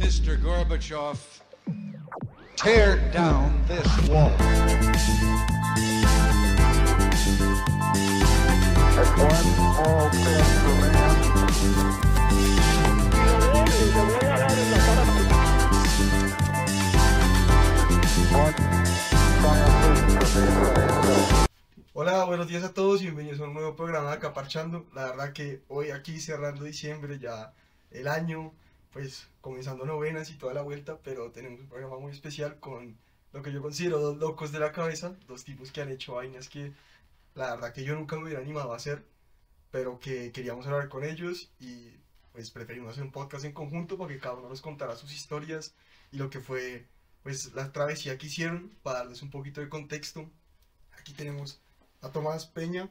[0.00, 0.40] Mr.
[0.40, 1.18] Gorbachev,
[2.56, 4.32] tear down this wall.
[21.92, 24.86] Hola, buenos días a todos y bienvenidos a un nuevo programa de Acaparchando.
[24.94, 27.52] La verdad que hoy aquí cerrando diciembre, ya
[27.90, 28.54] el año,
[28.92, 32.98] pues comenzando novenas y toda la vuelta, pero tenemos un programa muy especial con
[33.32, 36.48] lo que yo considero dos locos de la cabeza, dos tipos que han hecho vainas
[36.48, 36.72] que
[37.34, 39.04] la verdad que yo nunca me hubiera animado a hacer,
[39.70, 41.90] pero que queríamos hablar con ellos y
[42.32, 45.74] pues preferimos hacer un podcast en conjunto para que cada uno nos contara sus historias
[46.12, 46.86] y lo que fue
[47.22, 50.30] pues la travesía que hicieron para darles un poquito de contexto.
[50.98, 51.60] Aquí tenemos
[52.00, 52.90] a Tomás Peña,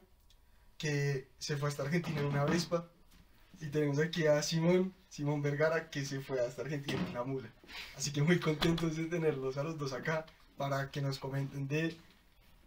[0.78, 2.88] que se fue hasta Argentina en una Vespa.
[3.60, 7.52] Y tenemos aquí a Simón, Simón Vergara, que se fue hasta Argentina en una mula.
[7.94, 10.24] Así que muy contentos de tenerlos a los dos acá
[10.56, 11.96] para que nos comenten de,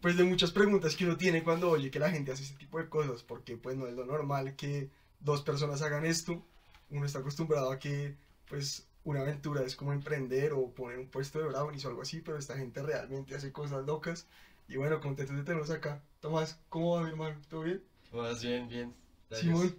[0.02, 2.78] pues de muchas preguntas que uno tiene cuando oye que la gente hace este tipo
[2.78, 6.46] de cosas, porque pues no es lo normal que dos personas hagan esto.
[6.92, 8.16] Uno está acostumbrado a que
[8.48, 12.22] pues una aventura es como emprender o poner un puesto de brownies o algo así,
[12.22, 14.28] pero esta gente realmente hace cosas locas.
[14.68, 16.04] Y bueno, contentos de tenerlos acá.
[16.20, 17.42] Tomás, ¿cómo va mi hermano?
[17.50, 17.84] ¿Todo bien?
[18.12, 19.03] Más bien, bien.
[19.42, 19.60] Gracias.
[19.60, 19.76] Simón,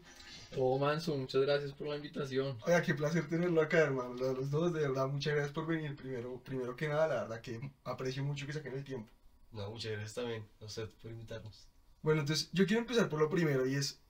[0.51, 2.57] Todo manso, muchas gracias por la invitación.
[2.67, 4.15] oiga, qué placer tenerlo acá, hermano.
[4.15, 5.97] Los, los dos, de verdad, muchas gracias por venir.
[5.97, 9.09] Primero, primero que nada, la verdad que aprecio mucho que saquen el tiempo.
[9.53, 11.69] No, muchas gracias también a usted por invitarnos.
[12.03, 14.01] Bueno, entonces yo quiero empezar por lo primero y es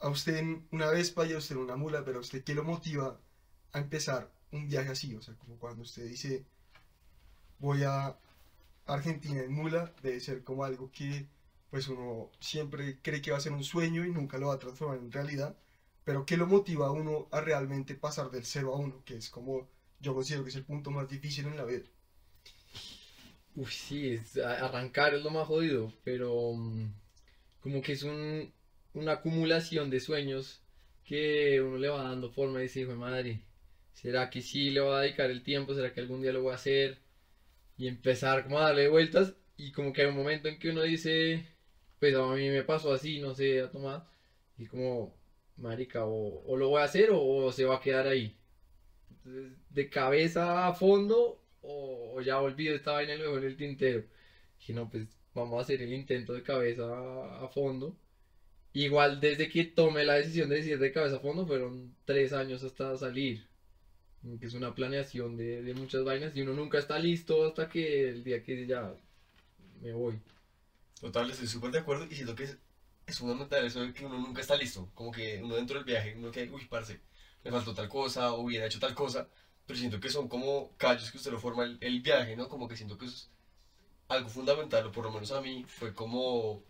[0.00, 2.54] a usted en una Vespa y a usted en una mula, pero a usted qué
[2.54, 3.18] lo motiva
[3.72, 6.44] a empezar un viaje así, o sea, como cuando usted dice
[7.58, 8.16] voy a
[8.86, 11.26] Argentina en mula, debe ser como algo que
[11.70, 14.58] pues uno siempre cree que va a ser un sueño y nunca lo va a
[14.58, 15.56] transformar en realidad,
[16.04, 19.30] pero qué lo motiva a uno a realmente pasar del 0 a 1, que es
[19.30, 19.68] como
[20.00, 21.84] yo considero que es el punto más difícil en la vida.
[23.54, 26.92] Uy, sí, es- arrancar es lo más jodido, pero mm,
[27.60, 28.52] como que es un,
[28.94, 30.60] una acumulación de sueños
[31.04, 33.42] que uno le va dando forma y dice, hijo de madre,
[33.94, 35.74] ¿será que sí le va a dedicar el tiempo?
[35.74, 36.98] ¿Será que algún día lo voy a hacer?
[37.78, 40.82] Y empezar como a darle vueltas y como que hay un momento en que uno
[40.82, 41.44] dice,
[42.00, 44.06] pues a mí me pasó así, no sé, a tomar,
[44.58, 45.14] y como,
[45.58, 48.36] marica, o, o lo voy a hacer o, se va a quedar ahí.
[49.10, 54.04] Entonces, de cabeza a fondo o, ya olvido esta vaina y lo en el tintero.
[54.58, 57.96] Dije, no, pues vamos a hacer el intento de cabeza a, a fondo.
[58.72, 62.62] Igual desde que tomé la decisión de decir de cabeza a fondo fueron tres años
[62.64, 63.46] hasta salir.
[64.38, 68.08] Que es una planeación de, de muchas vainas y uno nunca está listo hasta que
[68.08, 68.94] el día que ya
[69.82, 70.20] me voy.
[71.00, 72.58] Total, estoy súper de acuerdo y siento que es,
[73.06, 74.90] es fundamental eso de que uno nunca está listo.
[74.94, 77.00] Como que uno dentro del viaje, uno que, uy, parce,
[77.44, 79.28] me faltó tal cosa o hubiera hecho tal cosa.
[79.66, 82.48] Pero siento que son como callos que usted lo forma el, el viaje, ¿no?
[82.48, 83.30] Como que siento que es
[84.08, 86.64] algo fundamental, o por lo menos a mí, fue como,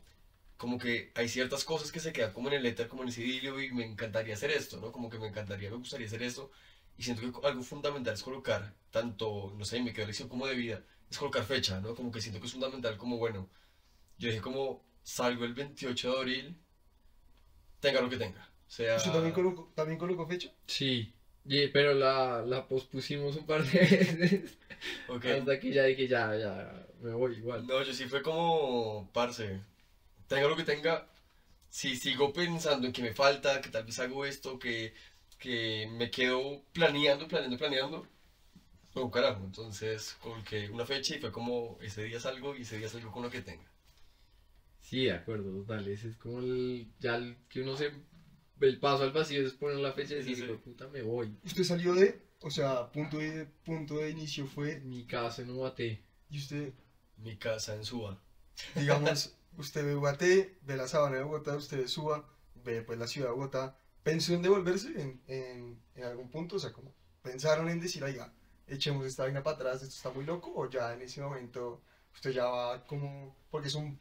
[0.56, 3.22] como que hay ciertas cosas que se quedan como en el éter, como en ese
[3.22, 4.92] idilio, y me encantaría hacer esto, ¿no?
[4.92, 6.50] Como que me encantaría, me gustaría hacer esto.
[6.98, 10.54] Y siento que algo fundamental es colocar, tanto, no sé, me quedó lección como de
[10.56, 11.94] vida, es colocar fecha, ¿no?
[11.94, 13.48] Como que siento que es fundamental, como bueno,
[14.20, 16.56] yo dije como salgo el 28 de abril,
[17.81, 18.41] tenga lo que tenga.
[18.69, 20.50] O sea, ¿Usted también colocó, también colocó fecha?
[20.66, 21.12] Sí,
[21.44, 24.59] y- pero la, la pospusimos un par de veces
[25.06, 25.25] ok.
[25.26, 27.66] hasta que ya dije ya, ya, me voy igual.
[27.66, 29.60] No, yo sí fue como, parce,
[30.28, 31.06] tenga lo que tenga,
[31.70, 34.94] si sigo pensando en que me falta, que tal vez hago esto, que,
[35.38, 38.06] que me quedo planeando, planeando, planeando,
[38.97, 42.88] no, carajo, entonces coloqué una fecha y fue como, ese día salgo y ese día
[42.88, 43.69] salgo con lo que tenga.
[44.90, 45.86] Sí, de acuerdo, total.
[45.86, 47.92] Ese es como el, ya el que uno se,
[48.60, 50.42] el paso al vacío es poner la fecha y decir, sí.
[50.42, 51.38] "Hijo de puta, me voy.
[51.44, 56.02] Usted salió de, o sea, punto de, punto de inicio fue, mi casa en Ubaté.
[56.28, 56.72] y usted
[57.16, 58.20] Mi casa en Suba.
[58.74, 62.28] digamos, usted ve Guaté, ve la sabana de Bogotá, usted suba,
[62.64, 66.56] ve pues la ciudad de Bogotá, ¿pensó en devolverse en, en, en algún punto?
[66.56, 66.92] O sea, como
[67.22, 68.32] pensaron en decir, oiga,
[68.66, 71.82] echemos esta vaina para atrás, esto está muy loco, o ya en ese momento
[72.15, 73.98] usted ya va como, porque es un,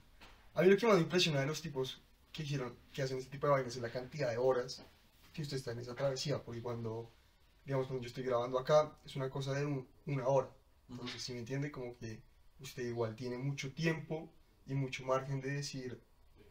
[0.60, 2.02] a mí lo que más me impresiona de los tipos
[2.32, 4.84] que hicieron, que hacen este tipo de vainas es la cantidad de horas
[5.34, 7.12] que usted está en esa travesía, porque cuando,
[7.66, 10.50] digamos, cuando yo estoy grabando acá, es una cosa de un- una hora,
[10.90, 12.22] entonces, si me entiende, como que
[12.60, 14.30] usted igual tiene mucho tiempo
[14.68, 16.00] y mucho margen de decir,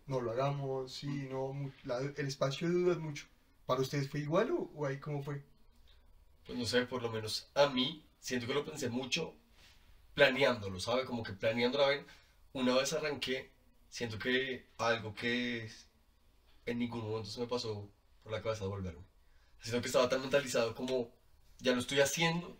[0.06, 1.52] no lo hagamos, sí, no,
[1.84, 3.26] la- el espacio de duda es mucho.
[3.66, 5.42] ¿Para ustedes fue igual o, o ahí cómo fue?
[6.46, 9.34] Pues no sé, por lo menos a mí, siento que lo pensé mucho
[10.14, 11.04] planeándolo, ¿sabe?
[11.04, 12.06] Como que planeando la vaina.
[12.54, 13.50] Una vez arranqué,
[13.88, 15.70] siento que algo que
[16.66, 17.90] en ningún momento se me pasó
[18.22, 19.04] por la cabeza de volverme.
[19.60, 21.10] Siento que estaba tan mentalizado como
[21.58, 22.56] ya lo estoy haciendo,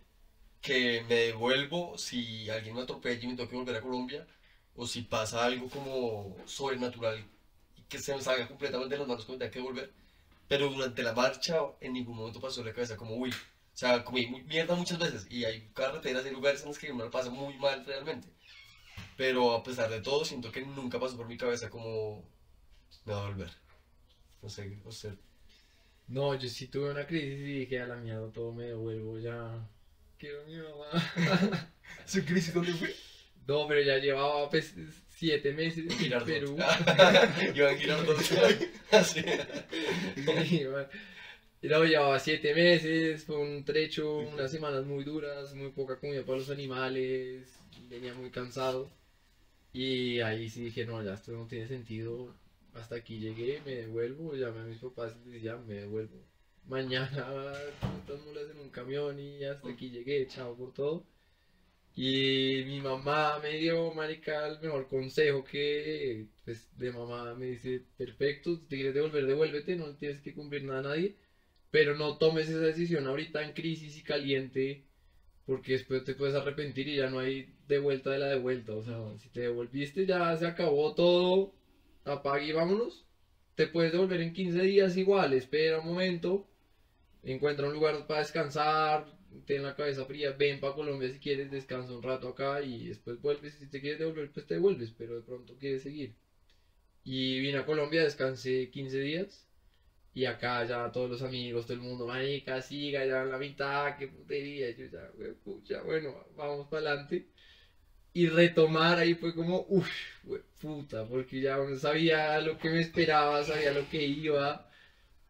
[0.61, 4.27] que me devuelvo si alguien me atropella y me tengo que volver a Colombia,
[4.75, 7.25] o si pasa algo como sobrenatural
[7.77, 9.93] y que se me salga completamente de las manos que me tenga que volver.
[10.47, 14.27] Pero durante la marcha en ningún momento pasó la cabeza como, uy, o sea, comí
[14.27, 17.57] mierda muchas veces y hay carreteras y lugares en los que uno la pasa muy
[17.57, 18.27] mal realmente.
[19.19, 22.23] Pero a pesar de todo, siento que nunca pasó por mi cabeza como
[23.03, 23.49] me va a volver.
[24.41, 25.13] No sé, usted.
[26.07, 29.67] No, yo sí tuve una crisis y dije a la mierda, todo me devuelvo ya.
[30.17, 31.69] Quiero a mi mamá.
[32.05, 32.95] ¿Su crisis dónde fue?
[33.45, 34.73] No, pero ya llevaba pues
[35.09, 36.25] siete meses en Girardot.
[36.25, 36.57] Perú.
[37.53, 38.17] Iván Girardot.
[38.91, 39.21] Así.
[41.61, 46.23] Y luego llevaba siete meses, fue un trecho, unas semanas muy duras, muy poca comida
[46.23, 48.89] para los animales, venía muy cansado.
[49.73, 52.35] Y ahí sí dije, no, ya esto no tiene sentido,
[52.73, 56.17] hasta aquí llegué, me devuelvo, llamé a mis papás y les ya, me devuelvo.
[56.67, 57.53] Mañana
[57.99, 61.05] estas mulas en un camión y hasta aquí llegué, chao por todo.
[61.95, 67.83] Y mi mamá me dio, marica, el mejor consejo que, pues, de mamá me dice,
[67.97, 71.15] perfecto, si te quieres devolver, devuélvete, no tienes que cumplir nada a nadie,
[71.71, 74.85] pero no tomes esa decisión ahorita en crisis y caliente,
[75.49, 78.73] porque después te puedes arrepentir y ya no hay de vuelta de la de vuelta,
[78.75, 81.55] o sea, si te devolviste ya se acabó todo,
[82.05, 83.03] apague y vámonos,
[83.55, 86.47] te puedes devolver en 15 días igual, espera un momento,
[87.23, 89.11] encuentra un lugar para descansar,
[89.47, 93.19] ten la cabeza fría, ven para Colombia si quieres, descansa un rato acá y después
[93.19, 93.55] vuelves.
[93.55, 96.13] Si te quieres devolver, pues te devuelves, pero de pronto quieres seguir.
[97.03, 99.48] Y vine a Colombia, descansé 15 días
[100.13, 104.07] y acá ya todos los amigos, todo el mundo, marica, siga ya la mitad, qué
[104.07, 104.71] putería.
[104.71, 107.27] Yo ya, "Hue pucha, bueno, vamos para adelante.
[108.13, 109.89] Y retomar ahí fue como, uff,
[110.61, 114.69] puta, porque ya sabía lo que me esperaba, sabía lo que iba.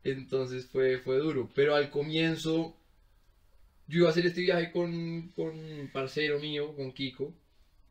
[0.04, 1.50] Entonces fue, fue duro.
[1.56, 2.78] Pero al comienzo
[3.88, 7.34] yo iba a hacer este viaje con, con un parcero mío, con Kiko.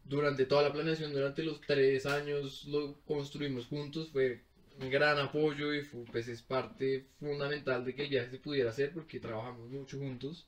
[0.04, 4.10] Durante toda la planeación, durante los tres años lo construimos juntos.
[4.10, 4.42] Fue
[4.78, 8.92] gran apoyo y fue, pues es parte fundamental de que el viaje se pudiera hacer
[8.92, 10.46] porque trabajamos mucho juntos.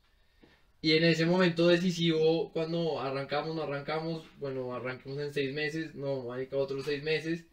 [0.83, 6.25] Y en ese momento decisivo, cuando arrancamos, no arrancamos, bueno, arranquemos en seis meses, no,
[6.25, 7.45] marica, otros seis meses.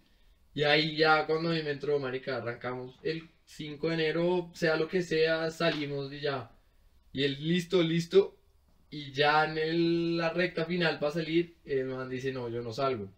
[0.53, 4.75] Y ahí ya cuando a mí me entró, marica, arrancamos el 5 de enero, sea
[4.77, 6.51] lo que sea, salimos y ya.
[7.13, 8.35] Y él, listo, listo.
[8.91, 12.73] Y ya en el- la recta final para salir, el man dice, no, yo no
[12.73, 13.09] salgo.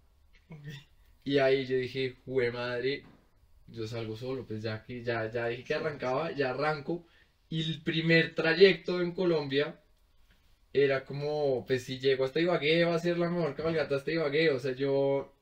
[1.24, 3.04] Y ahí yo dije, jue madre,
[3.71, 7.06] yo salgo solo, pues ya que ya, ya dije que arrancaba, ya arranco.
[7.50, 9.80] Y el primer trayecto en Colombia
[10.74, 14.50] era como, pues si llego hasta Ibagué va a ser la mejor cabalgata hasta Ibagué.
[14.51, 15.36] O sea, yo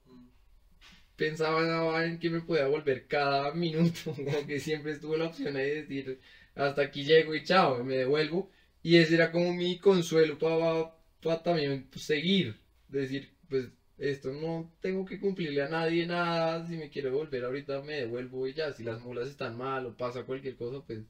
[1.15, 5.69] pensaba en que me podía volver cada minuto, como que siempre estuvo la opción ahí
[5.69, 6.19] de decir,
[6.55, 8.49] hasta aquí llego y chao, me devuelvo.
[8.83, 13.67] Y ese era como mi consuelo para también pues, seguir, decir, pues
[13.97, 18.47] esto no tengo que cumplirle a nadie nada, si me quiero volver ahorita me devuelvo
[18.47, 21.05] y ya, si las mulas están mal o pasa cualquier cosa, pues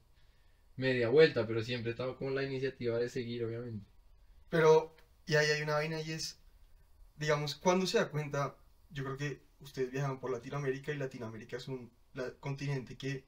[0.78, 3.86] media vuelta, pero siempre estaba con la iniciativa de seguir, obviamente.
[4.50, 4.95] Pero,
[5.25, 6.39] y ahí hay una vaina y es,
[7.18, 8.56] digamos, cuando se da cuenta,
[8.92, 13.25] yo creo que ustedes viajan por Latinoamérica y Latinoamérica es un la- continente que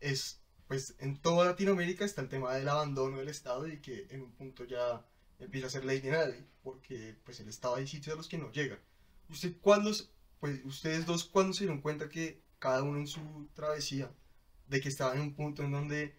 [0.00, 4.22] es, pues en toda Latinoamérica está el tema del abandono del Estado y que en
[4.22, 5.04] un punto ya
[5.40, 8.38] empieza a ser ley de nadie, porque pues el Estado hay sitios a los que
[8.38, 8.78] no llega.
[9.28, 9.90] ¿Usted cuándo,
[10.38, 14.10] pues ustedes dos, cuándo se dieron cuenta que cada uno en su travesía,
[14.68, 16.14] de que estaban en un punto en donde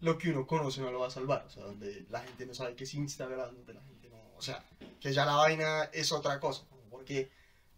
[0.00, 2.54] lo que uno conoce no lo va a salvar, o sea, donde la gente no
[2.54, 4.64] sabe qué es Instagram, donde la gente no, o sea,
[5.00, 7.30] que ya la vaina es otra cosa, como porque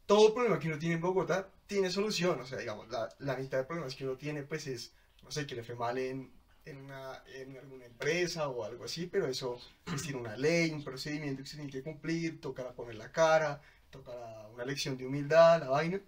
[0.07, 3.59] todo problema que uno tiene en Bogotá tiene solución, o sea, digamos, la, la mitad
[3.59, 6.33] de problemas que uno tiene, pues es, no sé, que le fue mal en,
[6.64, 10.85] en, una, en alguna empresa o algo así, pero eso pues, tiene una ley, un
[10.85, 15.61] procedimiento que se tiene que cumplir, tocará poner la cara, tocará una lección de humildad,
[15.61, 16.00] la vaina,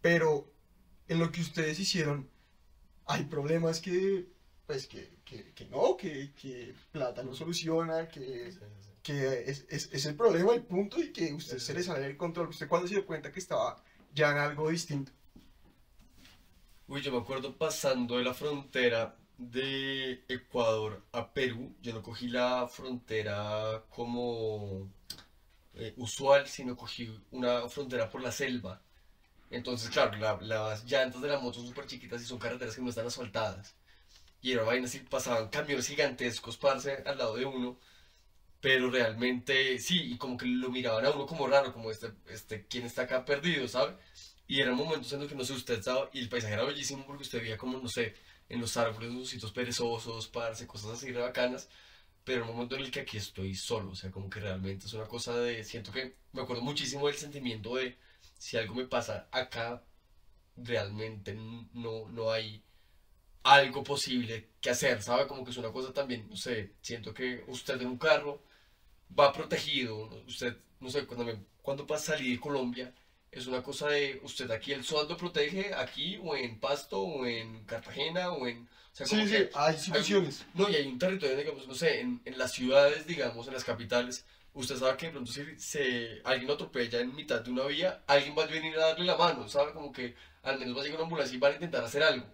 [0.00, 0.50] pero
[1.08, 2.28] en lo que ustedes hicieron,
[3.06, 4.26] hay problemas que,
[4.66, 8.52] pues, que, que, que no, que, que plata no soluciona, que,
[9.02, 12.16] que es, es, es el problema, el punto, y que usted se le sale del
[12.16, 12.48] control.
[12.48, 13.82] ¿Usted cuando se dio cuenta que estaba
[14.12, 15.12] ya en algo distinto?
[16.88, 21.74] Uy, yo me acuerdo pasando de la frontera de Ecuador a Perú.
[21.82, 24.90] Yo no cogí la frontera como
[25.74, 28.82] eh, usual, sino cogí una frontera por la selva.
[29.50, 32.82] Entonces, claro, la- las llantas de la moto son súper chiquitas y son carreteras que
[32.82, 33.76] no están asfaltadas.
[34.42, 37.78] Y era vaina así, pasaban camiones gigantescos, parce, al lado de uno.
[38.60, 42.66] Pero realmente, sí, y como que lo miraban a uno como raro, como este, este,
[42.66, 43.96] ¿quién está acá perdido, sabe?
[44.48, 47.04] Y eran momentos en los que no sé, usted estaba, y el paisaje era bellísimo
[47.06, 48.14] porque usted veía como, no sé,
[48.48, 51.68] en los árboles, unos sitios perezosos, parce, cosas así re bacanas.
[52.24, 54.86] pero en un momento en el que aquí estoy solo, o sea, como que realmente
[54.86, 57.96] es una cosa de, siento que me acuerdo muchísimo del sentimiento de
[58.38, 59.82] si algo me pasa acá,
[60.56, 62.62] realmente no, no hay
[63.44, 65.26] algo posible que hacer, ¿sabe?
[65.26, 68.42] Como que es una cosa también, no sé, siento que usted en un carro
[69.18, 72.94] va protegido, usted, no sé, cuando, me- cuando pasa a salir de Colombia,
[73.30, 77.26] es una cosa de usted aquí el sol lo protege, aquí o en Pasto o
[77.26, 78.68] en Cartagena o en...
[78.92, 80.46] O sea, como Sí, sí, hay instituciones.
[80.54, 83.64] no, y hay un territorio, digamos, no sé, en, en las ciudades, digamos, en las
[83.64, 84.24] capitales,
[84.56, 88.34] usted sabe que de pronto si se, alguien atropella en mitad de una vía, alguien
[88.36, 89.72] va a venir a darle la mano, ¿sabe?
[89.72, 92.26] Como que al menos va a llegar una ambulancia y van a intentar hacer algo.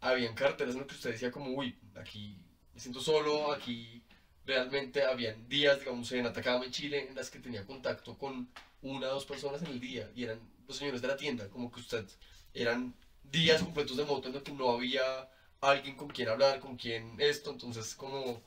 [0.00, 2.38] Habían carteles en los que usted decía como, uy, aquí
[2.72, 4.02] me siento solo, aquí
[4.44, 8.48] realmente habían días, digamos, en Atacama, en Chile, en las que tenía contacto con
[8.90, 11.70] una o dos personas en el día, y eran los señores de la tienda, como
[11.70, 12.06] que usted,
[12.54, 15.28] eran días completos de moto en los que no había
[15.60, 18.42] alguien con quien hablar, con quien esto, entonces como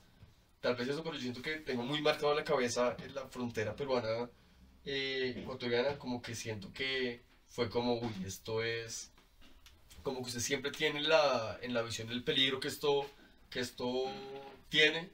[0.61, 3.27] tal vez eso, pero yo siento que tengo muy marcado en la cabeza en la
[3.27, 4.29] frontera peruana
[4.85, 5.45] eh,
[5.97, 9.11] como que siento que fue como, uy, esto es
[10.03, 13.09] como que usted siempre tiene la, en la visión del peligro que esto,
[13.49, 14.05] que esto
[14.69, 15.09] tiene,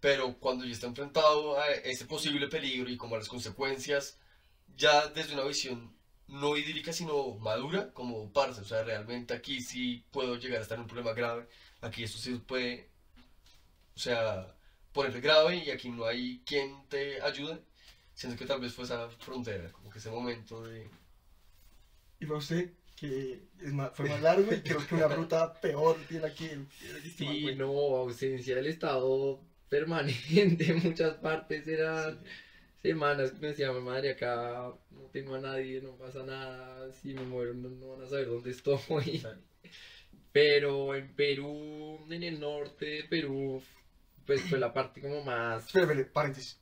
[0.00, 4.18] pero cuando ya está enfrentado a ese posible peligro y como a las consecuencias,
[4.76, 5.94] ya desde una visión
[6.26, 10.76] no idílica, sino madura, como parce, o sea, realmente aquí sí puedo llegar a estar
[10.76, 11.46] en un problema grave,
[11.80, 12.90] aquí esto sí puede,
[13.94, 14.54] o sea,
[14.92, 17.62] ponerse grave y aquí no hay quien te ayude,
[18.14, 20.88] siento que tal vez fue esa frontera, como que ese momento de...
[22.20, 25.98] Y para usted, que es más, fue más largo y creo que una ruta peor
[26.08, 26.48] tiene aquí.
[27.16, 31.66] Sí, no, ausencia del Estado permanente en muchas partes,
[32.84, 37.14] semanas que me decía mi madre acá no tengo a nadie, no pasa nada, si
[37.14, 39.22] me muero no, no van a saber dónde estoy.
[40.32, 43.62] Pero en Perú, en el norte de Perú,
[44.26, 45.66] pues fue la parte como más...
[45.66, 46.60] Espera, espera, paréntesis.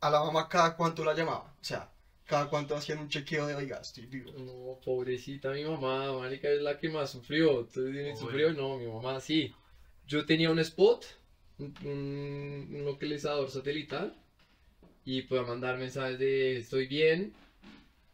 [0.00, 1.54] A la mamá cada cuánto la llamaba.
[1.60, 1.92] O sea,
[2.24, 4.32] cada cuánto hacían un chequeo de, oiga, estoy vivo.
[4.32, 7.60] No, pobrecita mi mamá, marica es la que más sufrió.
[7.60, 8.16] Entonces, ¿quién Uy.
[8.16, 8.52] sufrió?
[8.54, 9.54] No, mi mamá sí.
[10.06, 11.04] Yo tenía un spot,
[11.58, 14.19] un localizador satelital,
[15.04, 17.32] y podía mandar mensajes de estoy bien,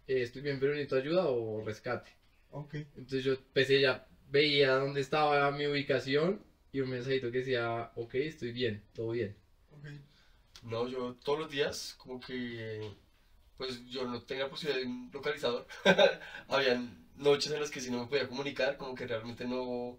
[0.06, 2.10] eh, estoy bien, pero necesito ayuda o rescate.
[2.50, 2.74] Ok.
[2.74, 8.14] Entonces yo empecé ya, veía dónde estaba mi ubicación y un mensajito que decía, ok,
[8.14, 9.36] estoy bien, todo bien.
[10.62, 12.90] No, yo todos los días, como que,
[13.56, 15.66] pues yo no tenía posibilidad de un localizador.
[16.48, 19.98] Habían noches en las que si no me podía comunicar, como que realmente no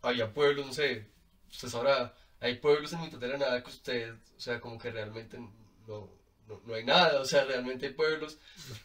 [0.00, 1.06] había pueblos, no sé,
[1.50, 4.90] usted sabrá, hay pueblos en mitad de la nada que usted, o sea, como que
[4.90, 5.38] realmente
[5.86, 6.10] no,
[6.46, 8.38] no, no hay nada, o sea, realmente hay pueblos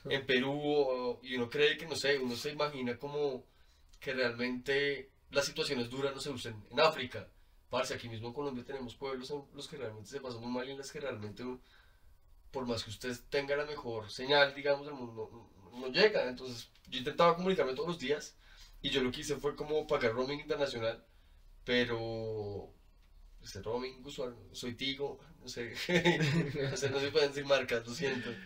[0.05, 3.45] en Perú y uno cree que, no sé, uno se imagina como
[3.99, 7.27] que realmente la situación es dura, no sé, usted en, África.
[7.69, 10.67] Parce, aquí mismo en Colombia tenemos pueblos en los que realmente se pasan muy mal
[10.67, 11.43] y en los que realmente,
[12.51, 16.29] por más que usted tenga la mejor señal, digamos, el mundo no, no llega.
[16.29, 18.37] Entonces, yo intentaba comunicarme todos los días
[18.81, 21.05] y yo lo que hice fue como pagar roaming internacional,
[21.65, 22.73] pero
[23.43, 25.73] ese roaming usual, soy Tigo, no sé,
[26.71, 28.37] no sé, no se pueden decir marcas, lo siento.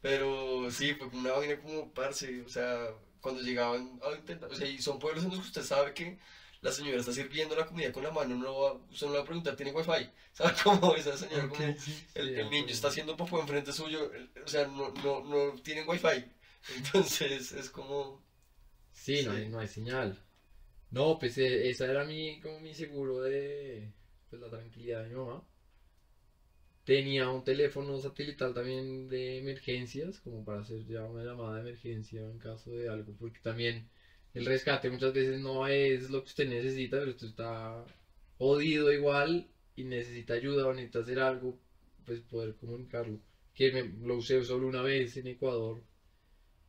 [0.00, 2.88] Pero sí, fue una vaina como parce, o sea,
[3.20, 6.18] cuando llegaban a intentar, o sea, y son pueblos en los que usted sabe que
[6.60, 9.24] la señora está sirviendo la comida con la mano, no va, usted no le va
[9.24, 10.10] a preguntar, ¿tiene wifi?
[10.32, 11.44] ¿Sabe cómo esa señora?
[11.44, 12.06] Ok, como sí.
[12.14, 12.74] el, Sí, el niño pues.
[12.76, 14.10] está haciendo popó enfrente suyo,
[14.44, 16.24] o sea, no, no, no tienen wifi.
[16.76, 18.22] Entonces es como,
[18.92, 19.36] Sí, no Sí.
[19.36, 20.18] hay, no hay señal.
[20.90, 23.92] No, pues eh, esa era mi, como mi seguro de
[24.38, 25.42] pues, la tranquilidad de mi mamá.
[26.84, 32.20] Tenía un teléfono satelital también de emergencias, como para hacer ya una llamada de emergencia
[32.28, 33.88] en caso de algo, porque también
[34.34, 37.84] el rescate muchas veces no es lo que usted necesita, pero usted está
[38.36, 41.56] jodido igual y necesita ayuda o necesita hacer algo,
[42.04, 43.18] pues poder comunicarlo.
[43.54, 45.82] Que me, lo usé solo una vez en Ecuador.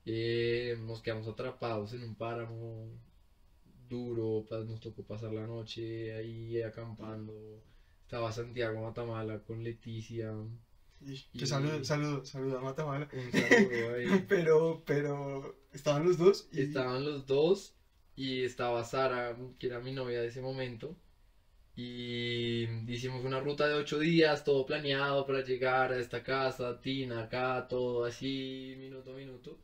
[0.06, 2.88] Eh, nos quedamos atrapados en un páramo
[3.88, 7.34] duro, nos tocó pasar la noche ahí acampando.
[8.02, 10.32] Estaba Santiago Matamala con Leticia.
[10.32, 10.60] Un
[11.02, 13.08] Y- Y- Que saludo, saludo, saludo a Matamala.
[13.32, 14.06] saludo ahí.
[14.28, 17.74] Pero, pero, estaban los dos y Estaban los dos
[18.16, 20.96] y estaba Sara, que era mi novia de ese momento.
[21.76, 27.24] Y hicimos una ruta de ocho días, todo planeado para llegar a esta casa, Tina,
[27.24, 29.58] acá, todo así, minuto a minuto.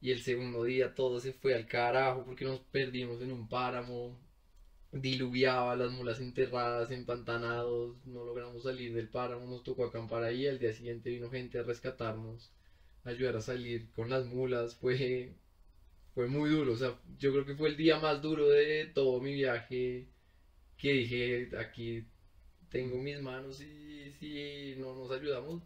[0.00, 4.18] Y el segundo día todo se fue al carajo porque nos perdimos en un páramo,
[4.92, 10.46] diluviaba, las mulas enterradas, empantanados, no logramos salir del páramo, nos tocó acampar ahí.
[10.46, 12.52] Al día siguiente vino gente a rescatarnos,
[13.04, 14.76] ayudar a salir con las mulas.
[14.76, 15.34] Fue,
[16.14, 19.20] fue muy duro, o sea, yo creo que fue el día más duro de todo
[19.20, 20.08] mi viaje
[20.78, 22.06] que dije aquí
[22.70, 25.62] tengo mis manos y si no nos ayudamos,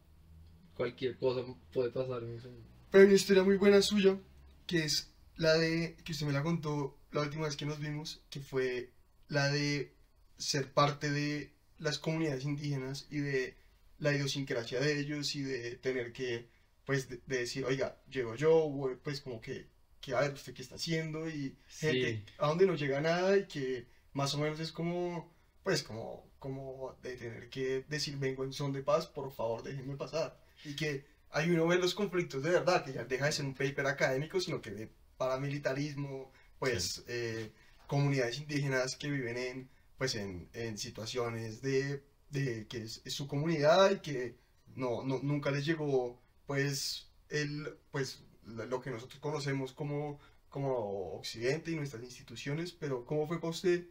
[0.75, 2.49] cualquier cosa puede pasar en ese.
[2.93, 4.19] Pero hay una historia muy buena suya,
[4.67, 8.21] que es la de, que usted me la contó la última vez que nos vimos,
[8.29, 8.91] que fue
[9.29, 9.95] la de
[10.37, 13.57] ser parte de las comunidades indígenas y de
[13.99, 16.51] la idiosincrasia de ellos y de tener que,
[16.85, 18.71] pues, de, de decir, oiga, llego yo,
[19.03, 19.69] pues como que,
[20.03, 23.47] que a ver, usted qué está haciendo y gente a donde no llega nada y
[23.47, 28.53] que más o menos es como, pues, como, como de tener que decir, vengo en
[28.53, 30.39] son de paz, por favor, déjenme pasar.
[30.63, 33.55] Y que ahí uno ve los conflictos de verdad, que ya deja de ser un
[33.55, 37.53] paper académico, sino que de paramilitarismo, pues, eh,
[37.87, 43.27] comunidades indígenas que viven en, pues, en, en situaciones de, de que es, es su
[43.27, 44.37] comunidad y que
[44.77, 51.15] no, no, nunca les llegó, pues, el, pues, lo lo que nosotros conocemos como, como
[51.15, 53.87] Occidente y nuestras instituciones, pero ¿cómo fue para usted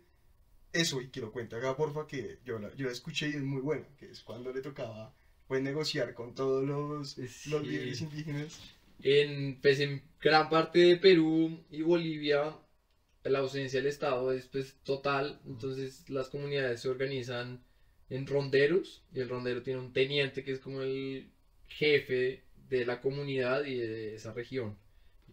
[0.74, 1.02] eso?
[1.02, 3.62] Y que lo cuente acá, porfa, que yo la, yo la escuché y es muy
[3.62, 5.14] buena, que es cuando le tocaba,
[5.52, 7.68] pues, negociar con todos los, los Sí.
[7.68, 8.60] líderes indígenas.
[9.04, 12.58] En, pues en gran parte de Perú y Bolivia
[13.24, 17.60] la ausencia del Estado es pues total, entonces las comunidades se organizan
[18.10, 21.32] en ronderos y el rondero tiene un teniente que es como el
[21.68, 24.78] jefe de la comunidad y de esa región.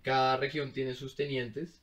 [0.02, 1.82] Cada región tiene sus tenientes.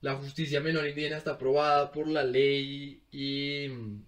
[0.00, 4.02] La justicia menor indígena está aprobada por la ley y mm,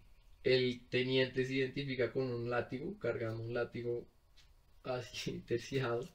[0.45, 4.07] el teniente se identifica con un látigo, cargando un látigo
[4.85, 6.09] así terciado.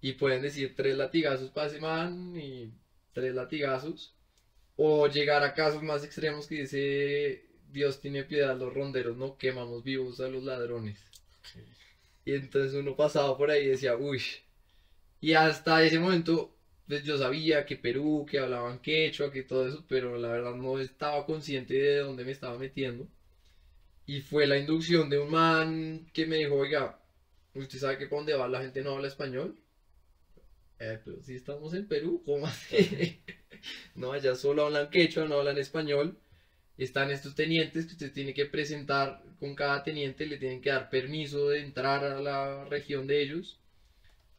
[0.00, 2.72] Y pueden decir tres latigazos para ese man y
[3.12, 4.14] tres latigazos.
[4.76, 9.82] O llegar a casos más extremos que dice Dios tiene piedad, los ronderos no quemamos
[9.82, 10.98] vivos a los ladrones.
[12.24, 14.20] Y entonces uno pasaba por ahí y decía, uy.
[15.20, 16.54] Y hasta ese momento,
[16.86, 20.78] pues yo sabía que Perú, que hablaban quechua, que todo eso, pero la verdad no
[20.78, 23.08] estaba consciente de dónde me estaba metiendo.
[24.06, 26.98] Y fue la inducción de un man que me dijo, oiga,
[27.54, 29.56] ¿usted sabe que para donde va la gente no habla español?
[30.78, 33.22] Eh, pero si estamos en Perú, ¿cómo así?
[33.94, 36.18] no, allá solo hablan quechua, no hablan español.
[36.76, 40.90] Están estos tenientes que usted tiene que presentar con cada teniente, le tienen que dar
[40.90, 43.60] permiso de entrar a la región de ellos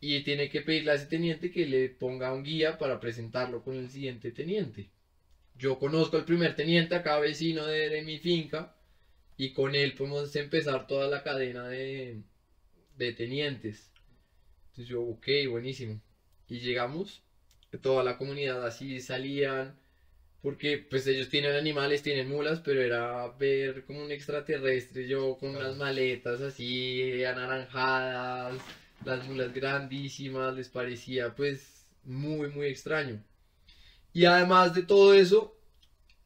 [0.01, 3.77] y tiene que pedirle a ese teniente que le ponga un guía para presentarlo con
[3.77, 4.89] el siguiente teniente.
[5.55, 8.75] Yo conozco al primer teniente acá vecino de, de mi finca
[9.37, 12.21] y con él podemos empezar toda la cadena de,
[12.97, 13.91] de tenientes.
[14.69, 16.01] Entonces yo, ok, buenísimo.
[16.47, 17.23] Y llegamos,
[17.81, 19.79] toda la comunidad así salían,
[20.41, 25.55] porque pues ellos tienen animales, tienen mulas, pero era ver como un extraterrestre, yo con
[25.55, 28.61] unas maletas así anaranjadas,
[29.05, 33.23] las mulas grandísimas, les parecía pues muy, muy extraño.
[34.13, 35.55] Y además de todo eso,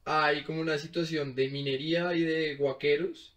[0.09, 3.35] hay como una situación de minería y de guaqueros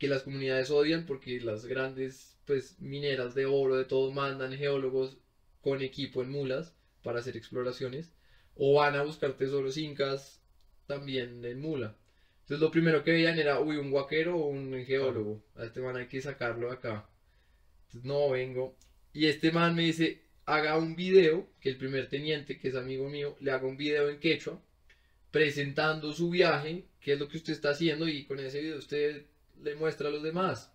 [0.00, 5.16] que las comunidades odian porque las grandes pues mineras de oro de todo mandan geólogos
[5.60, 8.12] con equipo en mulas para hacer exploraciones
[8.56, 10.42] o van a buscar tesoros incas
[10.88, 11.96] también en mula.
[12.40, 15.44] Entonces lo primero que veían era, uy, un guaquero o un geólogo.
[15.54, 17.08] A este man hay que sacarlo de acá.
[17.84, 18.76] Entonces no vengo.
[19.12, 23.08] Y este man me dice, haga un video, que el primer teniente, que es amigo
[23.08, 24.60] mío, le haga un video en quechua,
[25.32, 29.26] presentando su viaje, qué es lo que usted está haciendo, y con ese video usted
[29.62, 30.72] le muestra a los demás.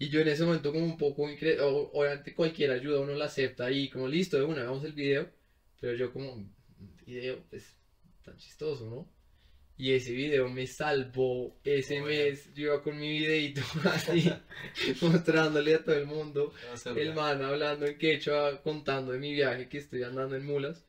[0.00, 3.26] Y yo en ese momento como un poco incre- o- obviamente cualquier ayuda uno la
[3.26, 5.30] acepta y como listo, de una, hagamos el video.
[5.80, 6.52] Pero yo como, "Un
[7.06, 7.76] video, pues,
[8.24, 9.12] tan chistoso, ¿no?
[9.76, 12.30] Y ese video me salvó ese Oye.
[12.30, 12.52] mes.
[12.54, 14.28] Yo iba con mi videito así,
[15.02, 16.52] mostrándole a todo el mundo.
[16.96, 20.84] El man hablando en quechua, contando de mi viaje que estoy andando en mulas.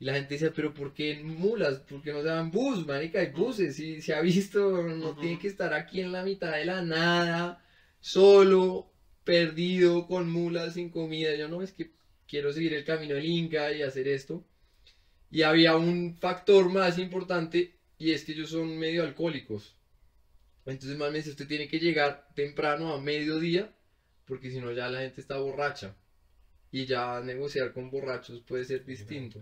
[0.00, 1.80] Y la gente dice, pero ¿por qué en mulas?
[1.80, 3.20] ¿Por qué no se llaman bus, marica?
[3.20, 6.64] Hay buses, y se ha visto, no tiene que estar aquí en la mitad de
[6.64, 7.62] la nada,
[8.00, 8.90] solo,
[9.24, 11.34] perdido, con mulas, sin comida.
[11.34, 11.90] Yo no, es que
[12.26, 14.42] quiero seguir el camino del Inca y hacer esto.
[15.30, 19.76] Y había un factor más importante, y es que ellos son medio alcohólicos.
[20.64, 23.70] Entonces, man, me dice, usted tiene que llegar temprano a mediodía,
[24.24, 25.94] porque si no ya la gente está borracha.
[26.72, 29.40] Y ya negociar con borrachos puede ser distinto.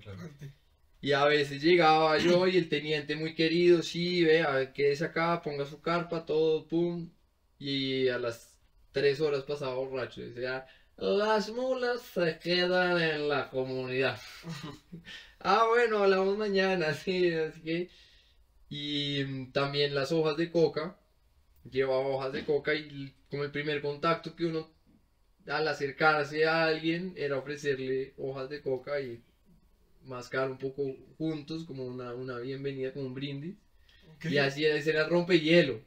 [1.00, 5.64] Y a veces llegaba yo y el teniente muy querido, sí, vea, quédese acá, ponga
[5.64, 7.10] su carpa, todo, pum.
[7.58, 8.58] Y a las
[8.92, 10.22] tres horas pasaba borracho.
[10.22, 14.18] Decía, las mulas se quedan en la comunidad.
[15.40, 17.90] ah, bueno, hablamos mañana, sí, así que.
[18.70, 20.98] Y también las hojas de coca.
[21.70, 24.70] Llevaba hojas de coca y como el primer contacto que uno
[25.48, 29.22] al acercarse a alguien era ofrecerle hojas de coca y
[30.04, 30.82] mascar un poco
[31.16, 33.56] juntos como una, una bienvenida, como un brindis.
[34.16, 34.26] Ok.
[34.26, 35.80] Y así ese era el rompehielo.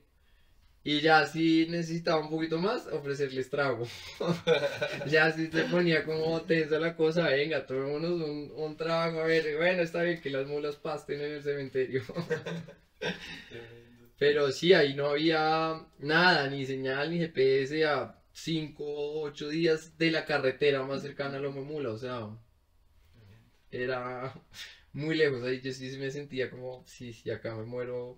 [0.83, 3.85] Y ya si necesitaba un poquito más, ofrecerles trago.
[5.07, 9.57] ya si se ponía como tensa la cosa, venga, tomémonos un, un trago, a ver,
[9.57, 12.01] bueno, está bien que las mulas pasten en el cementerio.
[14.17, 19.97] Pero sí, ahí no había nada, ni señal, ni GPS a 5 o 8 días
[19.97, 22.29] de la carretera más cercana a Loma Mula, o sea,
[23.71, 24.33] era
[24.93, 25.43] muy lejos.
[25.43, 28.17] Ahí yo sí me sentía como, sí, sí, acá me muero,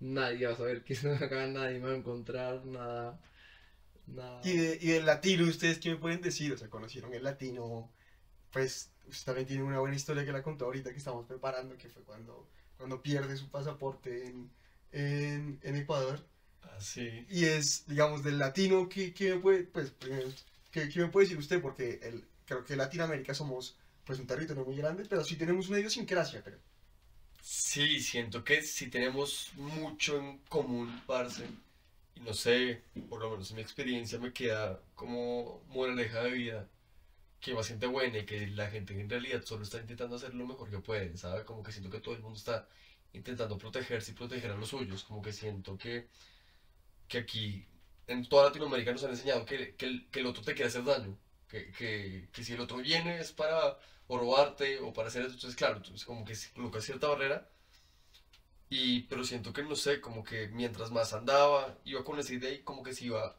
[0.00, 3.20] nadie va a saber que estoy acá, nadie me va a encontrar, nada,
[4.06, 4.40] nada.
[4.44, 6.52] Y, de, del latino, ¿ustedes qué me pueden decir?
[6.52, 7.90] O sea, conocieron el latino,
[8.52, 8.92] pues
[9.24, 12.48] también tiene una buena historia que la contó ahorita que estamos preparando, que fue cuando,
[12.76, 14.50] cuando pierde su pasaporte en,
[15.62, 16.24] en Ecuador.
[16.80, 17.26] Sí.
[17.28, 19.92] Y es, digamos, del latino, ¿qué, qué me puede, pues,
[20.70, 21.60] ¿qué, qué me puede decir usted?
[21.60, 25.78] Porque el, creo que Latinoamérica somos, pues, un territorio muy grande, pero sí tenemos una
[25.78, 26.58] idiosincrasia, pero...
[27.42, 31.44] Sí, siento que sí tenemos mucho en común, parce.
[32.16, 36.68] Y no sé, por lo menos en mi experiencia me queda como moraleja de vida
[37.40, 40.70] que bastante buena y que la gente en realidad solo está intentando hacer lo mejor
[40.70, 41.44] que puede, ¿sabes?
[41.44, 42.68] Como que siento que todo el mundo está
[43.12, 45.04] intentando protegerse y proteger a los suyos.
[45.04, 46.08] Como que siento que,
[47.08, 47.66] que aquí
[48.06, 51.18] en toda Latinoamérica nos han enseñado que, el, otro te quiere hacer daño.
[51.48, 55.34] Que, si el otro viene es para robarte o para hacer eso.
[55.34, 57.48] Entonces, claro, entonces como que se coloca cierta barrera.
[58.70, 62.52] Y, pero siento que, no sé, como que mientras más andaba, iba con esa idea
[62.52, 63.36] y como que se iba,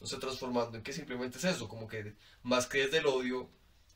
[0.00, 3.50] no sé, transformando en que simplemente es eso, como que más que desde el odio,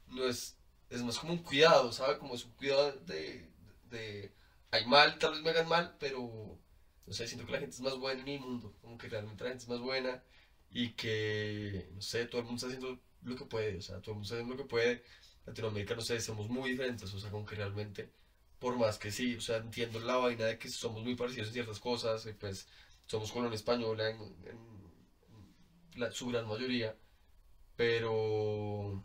[0.09, 0.57] no es,
[0.91, 2.19] es más como un cuidado, ¿sabe?
[2.19, 3.51] Como es un cuidado de,
[3.91, 4.33] de,
[4.71, 6.59] hay mal, tal vez me hagan mal, pero,
[7.09, 9.45] no sé, siento que la gente es más buena en mi mundo, como que realmente
[9.45, 10.23] la gente es más buena
[10.71, 14.13] y que, no sé, todo el mundo está haciendo lo que puede, o sea, todo
[14.13, 15.03] el mundo está haciendo lo que puede.
[15.47, 18.11] Latinoamérica, no sé, somos muy diferentes, o sea, como que realmente
[18.59, 21.55] por más que sí, o sea, entiendo la vaina de que somos muy parecidos en
[21.55, 22.67] ciertas cosas, y pues
[23.07, 24.89] somos colonia española en, en-
[25.97, 26.97] la, su gran mayoría,
[27.77, 29.05] pero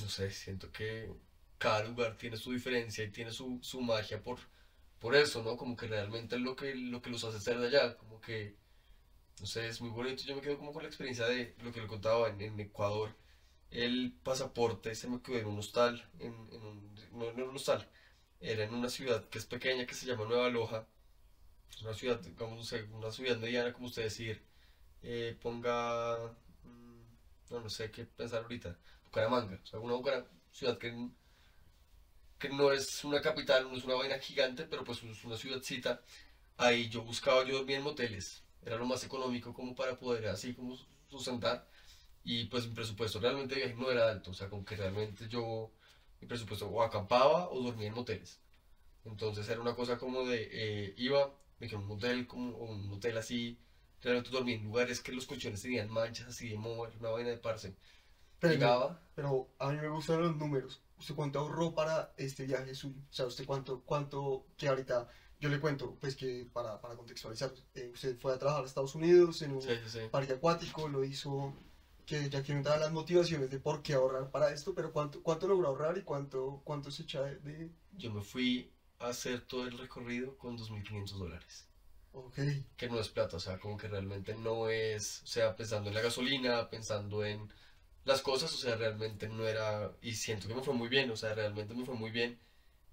[0.00, 1.10] no sé, siento que
[1.58, 4.38] cada lugar tiene su diferencia y tiene su, su magia por,
[5.04, 5.58] por eso, ¿no?
[5.58, 8.56] Como que realmente es lo que, lo que los hace ser de allá, como que,
[9.38, 10.22] no sé, es muy bonito.
[10.24, 13.14] Yo me quedo como con la experiencia de lo que le contaba en, Ecuador.
[13.70, 17.86] El pasaporte se me quedó en un hostal, en, un, no, en un hostal,
[18.40, 20.86] era en una ciudad que es pequeña, que se llama Nueva Loja.
[21.70, 24.42] Es una ciudad, digamos, no sé, una ciudad mediana, como usted decir.
[25.02, 26.16] Eh, ponga,
[26.62, 28.78] mm, no, no sé qué pensar ahorita.
[29.04, 31.10] Bucaramanga, o sea, una ciudad que,
[32.48, 36.02] que no es una capital, no es una vaina gigante, pero pues es una ciudadcita.
[36.58, 38.42] Ahí yo buscaba, yo dormía en moteles.
[38.62, 40.76] Era lo más económico como para poder así como
[41.08, 41.66] sustentar.
[42.22, 45.28] Y pues mi presupuesto realmente de viaje no era alto, o sea, como que realmente
[45.28, 45.70] yo
[46.20, 48.40] mi presupuesto o acampaba o dormía en moteles.
[49.04, 52.92] Entonces era una cosa como de, eh, iba, me quedé en un motel, como, un
[52.92, 53.58] hotel así,
[54.02, 57.30] realmente dormía en lugares que los colchones tenían manchas así de moho, era una vaina
[57.30, 57.74] de parce.
[58.38, 60.83] Pero, Llegaba, pero a mí me gustan los números.
[60.96, 63.00] ¿Usted cuánto ahorró para este viaje suyo?
[63.10, 65.06] O sea, ¿usted cuánto, cuánto, que ahorita,
[65.40, 68.94] yo le cuento, pues que para, para contextualizar, eh, usted fue a trabajar a Estados
[68.94, 70.10] Unidos en un sí, sí, sí.
[70.10, 71.52] parque acuático, lo hizo,
[72.06, 75.22] que ya quiero entrar a las motivaciones de por qué ahorrar para esto, pero cuánto,
[75.22, 79.40] cuánto logró ahorrar y cuánto, cuánto se echa de, de- Yo me fui a hacer
[79.40, 81.66] todo el recorrido con 2.500 dólares.
[82.12, 82.38] ok,
[82.76, 85.94] que no es plata, o sea, como que realmente no es, o sea, pensando en
[85.94, 87.48] la gasolina, pensando en
[88.04, 91.16] las cosas, o sea, realmente no era, y siento que me fue muy bien, o
[91.16, 92.38] sea, realmente me fue muy bien.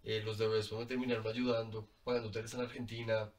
[0.04, 3.32] Eh, los de me terminaron ayudando, pagando hoteles en Argentina,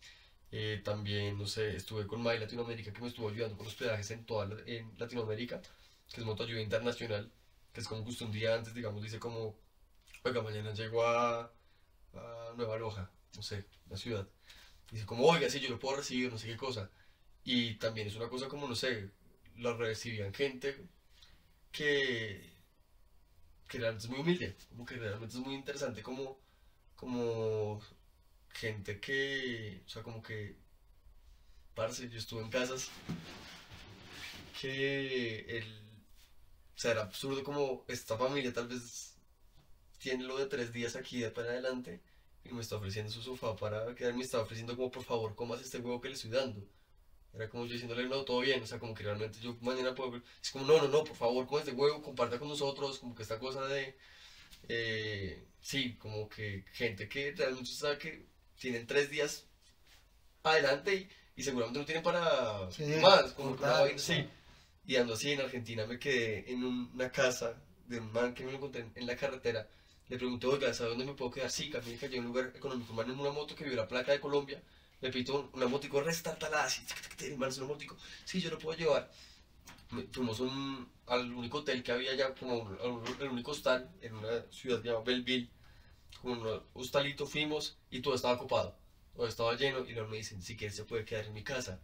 [0.52, 4.24] eh, también, no sé, estuve con My Latinoamérica que me estuvo ayudando con hospedajes en
[4.26, 5.60] toda en Latinoamérica,
[6.12, 7.32] que es Motoayuda Internacional,
[7.72, 9.56] que es como justo un día antes, digamos, dice como,
[10.24, 11.52] oiga, mañana llego a,
[12.14, 14.28] a Nueva Loja, no sé, la ciudad.
[14.90, 16.90] Dice como, oiga, sí, yo lo puedo recibir, no sé qué cosa.
[17.44, 19.10] Y también es una cosa como, no sé,
[19.58, 20.88] la recibían gente
[21.72, 22.52] que,
[23.68, 26.38] que realmente es muy humilde, como que realmente es muy interesante, como,
[26.96, 27.80] como
[28.54, 30.56] gente que, o sea, como que,
[31.74, 32.90] parce, yo estuve en casas
[34.60, 35.64] que el,
[36.76, 39.14] o sea, era absurdo como esta familia tal vez
[39.98, 42.00] tiene lo de tres días aquí de para adelante
[42.44, 45.60] y me está ofreciendo su sofá para quedarme, me está ofreciendo como por favor comas
[45.60, 46.66] este huevo que le estoy dando.
[47.34, 50.20] Era como yo diciéndole, no, todo bien, o sea, como que realmente yo mañana puedo...
[50.42, 53.22] Es como, no, no, no, por favor, coma este huevo, comparta con nosotros, como que
[53.22, 53.94] esta cosa de...
[54.68, 58.26] eh, sí, como que gente que realmente sabe que
[58.58, 59.44] tienen tres días
[60.42, 64.26] adelante y, y seguramente no tienen para Sí, más, como que una así.
[64.84, 67.54] Y ando así en Argentina me quedé en un- una casa
[67.86, 69.66] de un man que me lo encontré en, en la carretera.
[70.08, 71.50] Le pregunté, oiga, ¿sabe dónde me puedo quedar?
[71.50, 72.92] Sí, camine que hay un lugar económico.
[72.92, 74.60] Man en una moto que vio la placa de Colombia.
[75.02, 76.82] Me pitó una motico restartalada, así,
[77.20, 79.10] el man es motico, sí, yo lo puedo llevar.
[80.12, 82.70] Fuimos un, al único hotel que había allá, como
[83.20, 85.50] el único hostal en una ciudad llamada Belleville,
[86.22, 88.78] como un hostalito fuimos y todo estaba ocupado,
[89.14, 91.80] todo estaba lleno y luego me dicen, si quieres se puede quedar en mi casa.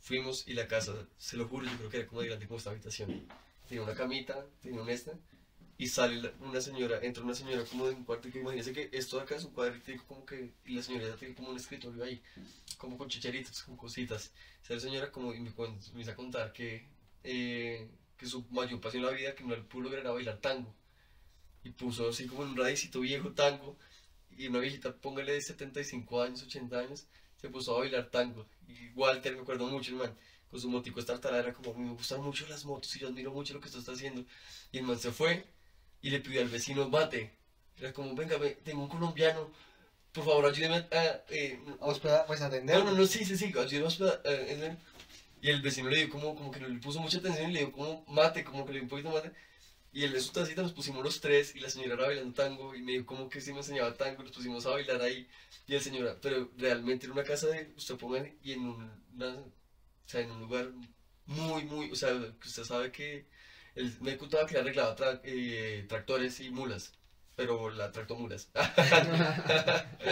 [0.00, 2.58] Fuimos y la casa, se lo juro, yo creo que era como de grande como
[2.58, 3.26] esta habitación.
[3.68, 5.12] Tenía una camita, tenía un esta,
[5.78, 9.18] y sale una señora, entra una señora como de un cuarto que imagínense que esto
[9.18, 12.02] de acá es un cuadrito como que, y la señora ya tiene como un escritorio
[12.02, 12.22] ahí,
[12.78, 14.32] como con chicharitos, con cositas.
[14.62, 16.86] Sale la señora como y me, empieza a contar que,
[17.24, 20.38] eh, que su mayor pasión en la vida, que no le pudo lograr era bailar
[20.38, 20.74] tango.
[21.62, 23.76] Y puso así como un radicito viejo tango,
[24.30, 27.06] y una viejita, póngale de 75 años, 80 años,
[27.40, 28.46] se puso a bailar tango.
[28.66, 30.16] Y Walter, me acuerdo mucho, el man,
[30.50, 33.52] con su motico estartalada, era como, me gustan mucho las motos y yo admiro mucho
[33.52, 34.24] lo que tú estás haciendo.
[34.72, 35.44] Y el man se fue
[36.06, 37.22] y le pidió al vecino mate.
[37.80, 39.42] Era como, venga, ve, tengo un colombiano,
[40.14, 41.02] por favor, ayúdeme a...
[41.30, 42.76] eh, A hospedar, pues atender.
[42.78, 44.76] no, no, no, sí, sí, sí, ayúdeme a hospedar, eh,
[45.42, 47.60] Y el vecino le dio como, como que no le puso mucha atención y le
[47.60, 49.32] dio como mate, como que le dio un poquito mate.
[49.92, 52.82] Y en su tacita nos pusimos los tres y la señora era bailando tango y
[52.82, 55.28] me dijo como que sí me enseñaba tango nos pusimos a bailar ahí.
[55.66, 59.36] Y el señor, pero realmente era una casa de, usted ponga y en un, una-
[59.40, 60.72] o sea, en un lugar
[61.26, 63.26] muy, muy, o sea, que usted sabe que
[63.76, 66.92] él me contaba que le arreglaba tra- eh, tractores y mulas,
[67.36, 68.50] pero la tractó mulas.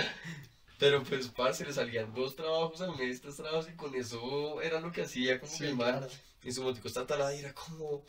[0.79, 4.81] Pero pues, parce, le salían dos trabajos al mes, tres trabajos, y con eso era
[4.81, 6.09] lo que hacía, como Sí, que el claro.
[6.43, 8.05] en su motico está talada y era como,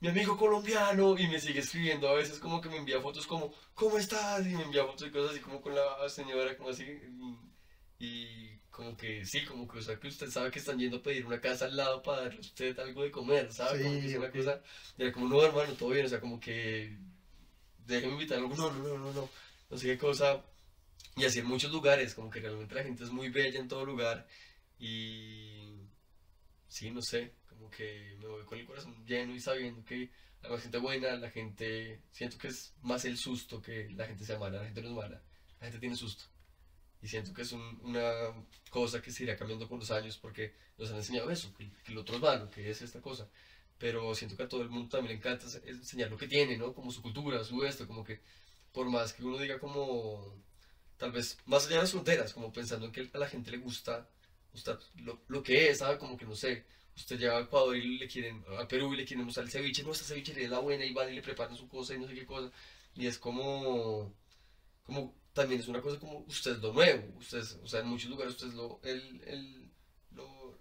[0.00, 3.52] mi amigo colombiano, y me sigue escribiendo a veces como que me envía fotos como,
[3.74, 4.46] ¿cómo estás?
[4.46, 8.59] Y me envía fotos y cosas así como con la señora, como así, y, y
[8.70, 11.26] como que sí, como que, o sea, que usted sabe que están yendo a pedir
[11.26, 13.82] una casa al lado para darle a usted algo de comer, ¿sabe?
[13.82, 14.62] como que Sí, es una cosa,
[14.96, 16.96] era como, no, hermano, todo bien, o sea, como que,
[17.86, 19.28] déjeme invitarlo, no, no, no, no, no,
[19.70, 20.44] no sé qué cosa,
[21.16, 23.84] y así en muchos lugares, como que realmente la gente es muy bella en todo
[23.84, 24.26] lugar
[24.78, 25.80] y
[26.68, 30.10] sí, no sé, como que me voy con el corazón lleno y sabiendo que
[30.42, 34.38] la gente buena, la gente, siento que es más el susto que la gente sea
[34.38, 35.22] mala, la gente no es mala,
[35.60, 36.24] la gente tiene susto.
[37.02, 38.32] Y siento que es un- una
[38.70, 41.92] cosa que se irá cambiando con los años porque nos han enseñado eso, que, que
[41.92, 43.28] el otro es malo, que es esta cosa.
[43.78, 46.74] Pero siento que a todo el mundo también le encanta enseñar lo que tiene, ¿no?
[46.74, 48.20] Como su cultura, su esto, como que
[48.72, 50.34] por más que uno diga como
[50.98, 53.58] tal vez más allá de las fronteras, como pensando en que a la gente le
[53.58, 54.06] gusta,
[54.52, 55.98] gusta lo, lo que es, ¿sabe?
[55.98, 56.64] Como que no sé,
[56.96, 59.82] usted llega a Ecuador y le quieren, a Perú y le quieren mostrar el ceviche,
[59.82, 62.06] no, esta cevichería es la buena y van y le preparan su cosa y no
[62.06, 62.50] sé qué cosa,
[62.94, 64.14] y es como,
[64.84, 68.34] como, también es una cosa como, usted lo nuevo, usted o sea, en muchos lugares
[68.34, 69.70] usted lo, el, el,
[70.12, 70.58] lo,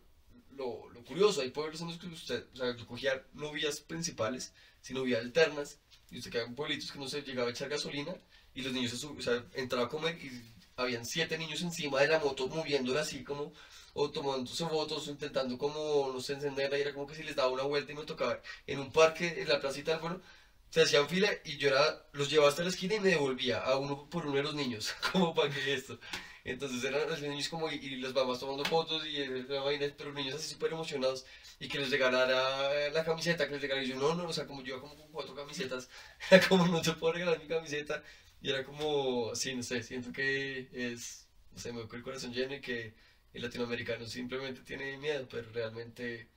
[0.51, 4.53] lo, lo curioso, hay pueblos en los que usted, o sea, cogía no vías principales,
[4.81, 5.79] sino vías alternas,
[6.11, 8.15] y usted quedaba en pueblitos que no se llegaba a echar gasolina,
[8.53, 10.31] y los niños se sub- o sea, entraba a comer y
[10.75, 13.51] habían siete niños encima de la moto moviéndola así como,
[13.93, 17.35] o tomándose fotos, o intentando como, no sé, encenderla, y era como que si les
[17.35, 20.21] daba una vuelta y me tocaba en un parque, en la placita del pueblo,
[20.69, 23.77] se hacían fila y yo era, los llevaba hasta la esquina y me devolvía a
[23.77, 25.99] uno por uno de los niños, como para que esto.
[26.43, 29.87] Entonces eran los niños como, y, y las mamás tomando fotos y eh, la vaina,
[29.97, 31.25] pero los niños así súper emocionados
[31.59, 34.47] y que les regalara la camiseta, que les regalara, y yo no, no, o sea,
[34.47, 35.89] como yo iba como con cuatro camisetas,
[36.31, 38.03] era como no te puedo regalar mi camiseta,
[38.41, 42.33] y era como, sí, no sé, siento que es, no sé, me con el corazón
[42.33, 42.95] lleno y que
[43.33, 46.29] el latinoamericano simplemente tiene miedo, pero realmente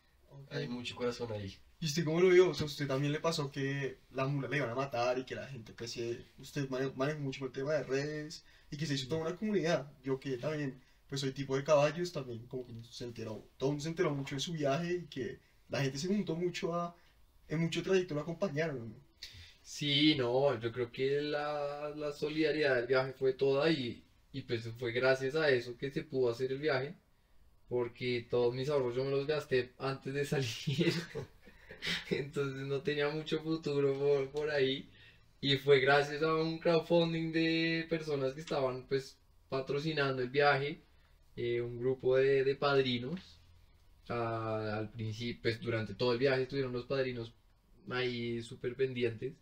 [0.51, 1.57] hay mucho corazón ahí.
[1.83, 2.51] ¿Y usted cómo lo vio?
[2.51, 5.35] O sea, ¿usted también le pasó que la mula le iban a matar y que
[5.35, 8.95] la gente, pues, sí, usted mane- maneja mucho el tema de redes y que se
[8.95, 9.93] hizo toda una comunidad?
[10.03, 13.73] Yo que también, pues, soy tipo de caballos, también como que se enteró, todo el
[13.75, 16.95] mundo se enteró mucho de su viaje y que la gente se juntó mucho a,
[17.49, 18.95] en mucho trayecto lo acompañaron.
[19.63, 24.69] Sí, no, yo creo que la, la solidaridad del viaje fue toda y, y pues
[24.79, 26.95] fue gracias a eso que se pudo hacer el viaje,
[27.69, 30.95] porque todos mis ahorros yo me los gasté antes de salir,
[32.11, 34.89] entonces no tenía mucho futuro por, por ahí
[35.41, 39.19] y fue gracias a un crowdfunding de personas que estaban pues
[39.49, 40.83] patrocinando el viaje,
[41.37, 43.41] eh, un grupo de, de padrinos,
[44.09, 47.33] al principio, pues durante todo el viaje estuvieron los padrinos
[47.91, 49.35] ahí súper pendientes.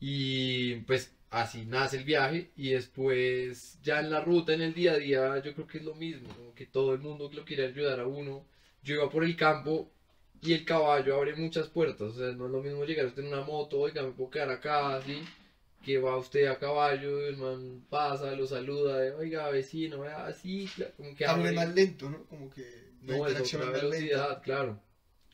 [0.00, 4.92] Y pues así nace el viaje y después ya en la ruta, en el día
[4.92, 8.00] a día, yo creo que es lo mismo, que todo el mundo lo quiere ayudar
[8.00, 8.46] a uno.
[8.82, 9.92] Yo iba por el campo
[10.42, 13.28] y el caballo abre muchas puertas, o sea, no es lo mismo llegar usted en
[13.28, 15.22] una moto, oiga, me puedo quedar acá, así,
[15.82, 20.92] que va usted a caballo, el man pasa, lo saluda, de, oiga, vecino, así, cla-
[20.96, 22.24] como que abre- más lento, ¿no?
[22.26, 22.62] Como que
[23.02, 23.78] no, es otra lenta.
[23.78, 24.80] velocidad, claro.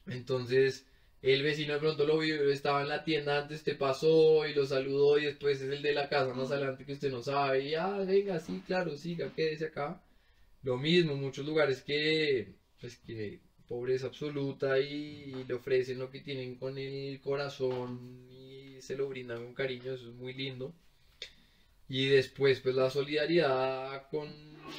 [0.06, 0.86] Entonces,
[1.22, 4.64] el vecino de pronto lo vio, estaba en la tienda antes, te pasó y lo
[4.66, 7.62] saludó y después es el de la casa más adelante que usted no sabe.
[7.64, 10.00] Y, ah, venga, sí, claro, siga, quédese acá.
[10.62, 16.20] lo mismo, muchos lugares que, pues que pobreza absoluta y, y le ofrecen lo que
[16.20, 20.74] tienen con el corazón y se lo brindan con cariño, eso es muy lindo.
[21.88, 24.28] Y después pues la solidaridad con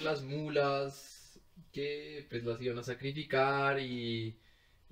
[0.04, 1.40] las mulas
[1.72, 4.36] que pues las iban a sacrificar y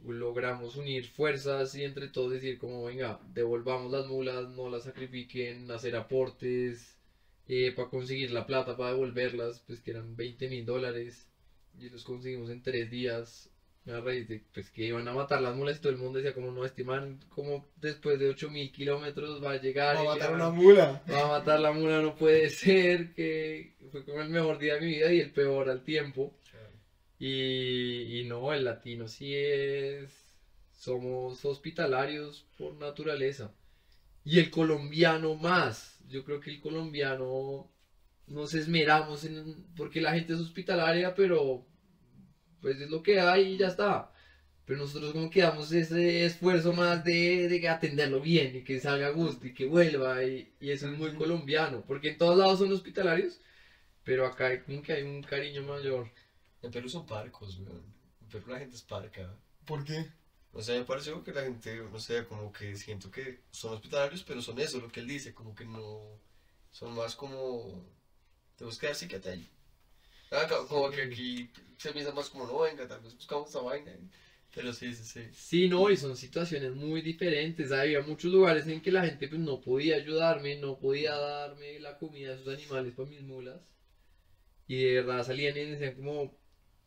[0.06, 5.70] logramos unir fuerzas y entre todos decir como venga, devolvamos las mulas, no las sacrifiquen,
[5.72, 6.98] hacer aportes
[7.48, 11.28] eh, para conseguir la plata para devolverlas, pues que eran 20 mil dólares
[11.80, 13.50] y los conseguimos en tres días
[14.54, 17.20] pues que iban a matar las mulas y todo el mundo decía como no estiman
[17.30, 21.04] como después de 8000 kilómetros va a llegar Va a matar una mula.
[21.08, 24.82] va a matar la mula no puede ser que fue como el mejor día de
[24.82, 26.36] mi vida y el peor al tiempo.
[27.18, 30.12] Y, y no el latino sí es
[30.74, 33.54] somos hospitalarios por naturaleza.
[34.24, 37.72] Y el colombiano más yo creo que el colombiano
[38.28, 41.68] nos esmeramos en porque la gente es hospitalaria pero
[42.66, 44.12] pues es lo que hay y ya está.
[44.66, 49.08] Pero nosotros como que damos ese esfuerzo más de, de atenderlo bien y que salga
[49.08, 52.60] a gusto y que vuelva y, y eso es muy colombiano, porque en todos lados
[52.60, 53.40] son hospitalarios,
[54.04, 56.12] pero acá hay como que hay un cariño mayor.
[56.64, 57.84] En Perú son parcos, weón.
[58.22, 59.36] En Perú la gente es parca.
[59.66, 60.12] ¿Por qué?
[60.54, 64.24] O sea, me pareció que la gente, no sé, como que siento que son hospitalarios,
[64.24, 66.20] pero son eso, lo que él dice, como que no.
[66.72, 67.86] Son más como.
[68.58, 69.55] Te buscas sí, quédate ahí.
[70.32, 73.60] Ah, co- como que aquí se piensa más como, no, venga, tal vez buscamos esa
[73.62, 73.92] vaina.
[74.54, 75.28] Pero sí, sí, sí.
[75.32, 77.72] Sí, no, y son situaciones muy diferentes.
[77.72, 81.98] Había muchos lugares en que la gente pues no podía ayudarme, no podía darme la
[81.98, 83.60] comida a sus animales para mis mulas.
[84.68, 86.36] Y de verdad salían y decían como,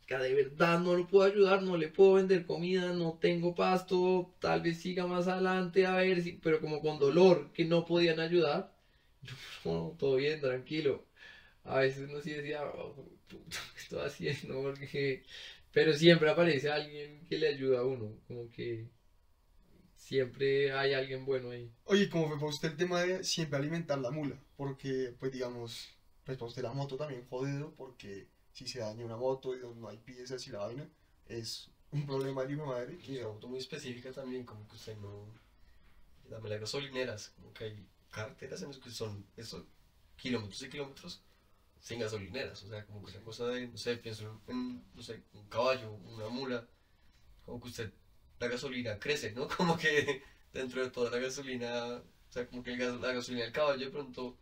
[0.07, 4.35] que de verdad no lo puedo ayudar, no le puedo vender comida, no tengo pasto,
[4.41, 8.21] tal vez siga más adelante a ver si, pero como con dolor, que no podían
[8.21, 8.75] ayudar.
[9.65, 11.05] No, todo bien, tranquilo.
[11.65, 14.63] A veces uno sí decía, "Oh, puta, ¿qué estoy haciendo?
[14.63, 15.25] Porque...
[15.73, 18.89] Pero siempre aparece alguien que le ayuda a uno, como que
[19.95, 21.71] siempre hay alguien bueno ahí.
[21.85, 24.41] Oye, ¿cómo fue para usted el tema de siempre alimentar la mula?
[24.57, 25.91] Porque, pues digamos,
[26.25, 29.89] pues para usted la moto también jodido, porque si se daña una moto y no
[29.89, 30.89] hay piezas y la vaina,
[31.29, 32.99] es un problema de de madre.
[33.07, 35.27] Y una moto muy específica también, como que usted no.
[36.31, 39.67] Dame las gasolineras, como que hay carreteras en las que son eso,
[40.17, 41.23] kilómetros y kilómetros
[41.81, 42.63] sin gasolineras.
[42.65, 45.91] O sea, como que esa cosa de, no sé, pienso en, no sé, un caballo,
[45.93, 46.67] una mula,
[47.45, 47.91] como que usted,
[48.41, 49.49] la gasolina crece, ¿no?
[49.57, 53.45] Como que dentro de toda la gasolina, o sea, como que el gas- la gasolina
[53.45, 54.37] del caballo de pronto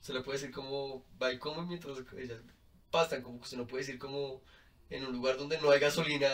[0.00, 2.40] se le puede decir como va y come mientras ellas
[2.90, 4.42] pastan, como que usted no puede decir como
[4.90, 6.28] en un lugar donde no hay gasolina.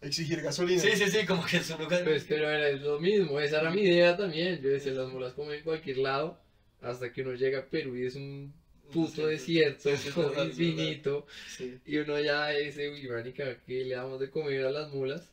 [0.00, 0.80] Exigir gasolina.
[0.80, 2.04] Sí, sí, sí, como que es un lugar.
[2.04, 4.60] Pues, pero era lo mismo, esa era mi idea también.
[4.60, 6.38] Yo decía, las mulas comen en cualquier lado,
[6.80, 8.54] hasta que uno llega a Perú y es un
[8.90, 11.26] puto desierto es infinito.
[11.48, 11.78] Sí.
[11.86, 15.32] Y uno ya dice, uy, marica, ¿qué le damos de comer a las mulas?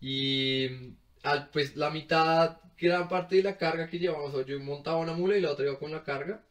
[0.00, 0.68] Y
[1.22, 5.14] al, pues la mitad, gran parte de la carga que llevamos, o yo montaba una
[5.14, 6.44] mula y la otra iba con la carga.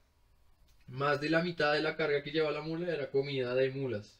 [0.88, 4.19] Más de la mitad de la carga que llevaba la mula era comida de mulas.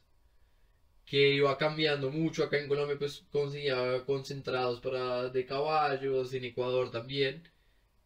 [1.06, 2.44] Que iba cambiando mucho.
[2.44, 7.44] Acá en Colombia pues conseguía concentrados para de caballos, en Ecuador también.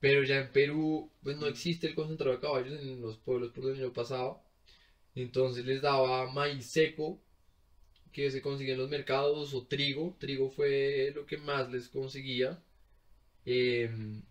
[0.01, 3.65] Pero ya en Perú pues no existe el concentrado de caballos en los pueblos por
[3.65, 4.41] donde yo pasaba.
[5.15, 7.19] Entonces les daba maíz seco
[8.11, 10.15] que se consigue en los mercados o trigo.
[10.19, 12.59] Trigo fue lo que más les conseguía.
[13.45, 14.23] Em,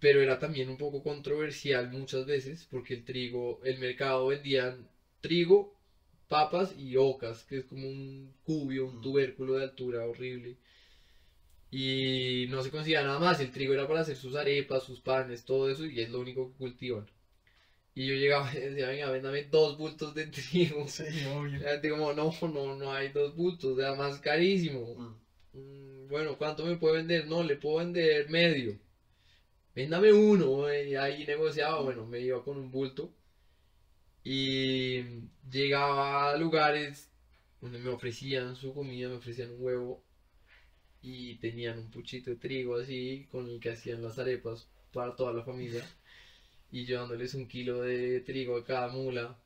[0.00, 4.88] pero era también un poco controversial muchas veces porque el trigo, el mercado vendían
[5.22, 5.74] trigo,
[6.28, 9.02] papas y ocas, que es como un cubio, un Mm.
[9.02, 10.56] tubérculo de altura horrible.
[11.70, 15.44] Y no se conseguía nada más, el trigo era para hacer sus arepas, sus panes,
[15.44, 17.06] todo eso, y es lo único que cultivan.
[17.94, 20.86] Y yo llegaba y decía, venga, véndame dos bultos de trigo.
[20.88, 21.60] Sí, obvio.
[21.90, 24.94] Como, no, no, no hay dos bultos, además carísimo.
[24.94, 25.58] Mm.
[25.58, 27.24] Mm, Bueno, ¿cuánto me puede vender?
[27.26, 28.78] No, le puedo vender medio.
[29.74, 30.72] Véndame uno.
[30.72, 33.10] Y ahí negociaba, bueno, me iba con un bulto.
[34.22, 35.02] Y
[35.50, 37.08] llegaba a lugares
[37.60, 40.02] donde me ofrecían su comida, me ofrecían un huevo.
[41.02, 45.32] Y tenían un puchito de trigo así, con el que hacían las arepas para toda
[45.32, 45.82] la familia.
[46.70, 49.38] Y yo dándoles un kilo de trigo a cada mula.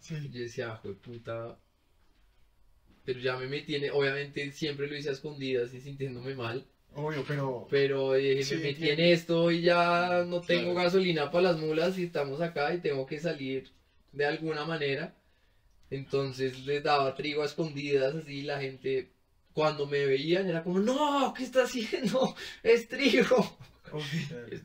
[0.00, 0.14] Sí.
[0.16, 1.58] Y yo decía, "Ah, puta.
[3.04, 6.66] Pero ya me metí en, obviamente siempre lo hice a escondidas y sintiéndome mal.
[6.92, 7.66] Obvio, pero.
[7.70, 10.84] Pero dije, Sí, me metí en esto y ya no tengo Claro.
[10.84, 13.70] gasolina para las mulas y estamos acá y tengo que salir
[14.12, 15.14] de alguna manera.
[15.90, 19.12] Entonces les daba trigo a escondidas, así la gente
[19.52, 22.34] cuando me veían era como, no, ¿qué está haciendo?
[22.62, 23.58] Es trigo.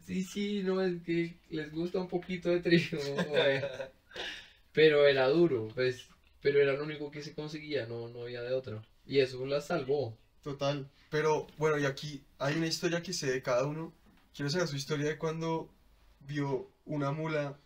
[0.06, 3.00] Sí, sí, no, es que les gusta un poquito de trigo.
[4.72, 6.08] Pero era duro, pues
[6.46, 8.80] pero era lo único que se conseguía, no, no había de otra.
[9.08, 10.16] Y eso la salvó.
[10.44, 10.88] Total.
[11.10, 13.92] Pero bueno, y aquí hay una historia que sé de cada uno.
[14.32, 15.74] Quiero saber su historia de cuando
[16.20, 17.58] vio una mula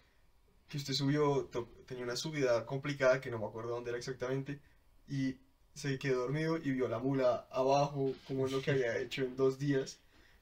[0.69, 1.49] que usted subió,
[1.87, 4.61] tenía una subida complicada que no me acuerdo dónde era exactamente,
[5.09, 5.35] y
[5.73, 9.35] se quedó dormido y vio la mula abajo, como es lo que había hecho en
[9.35, 9.99] dos días.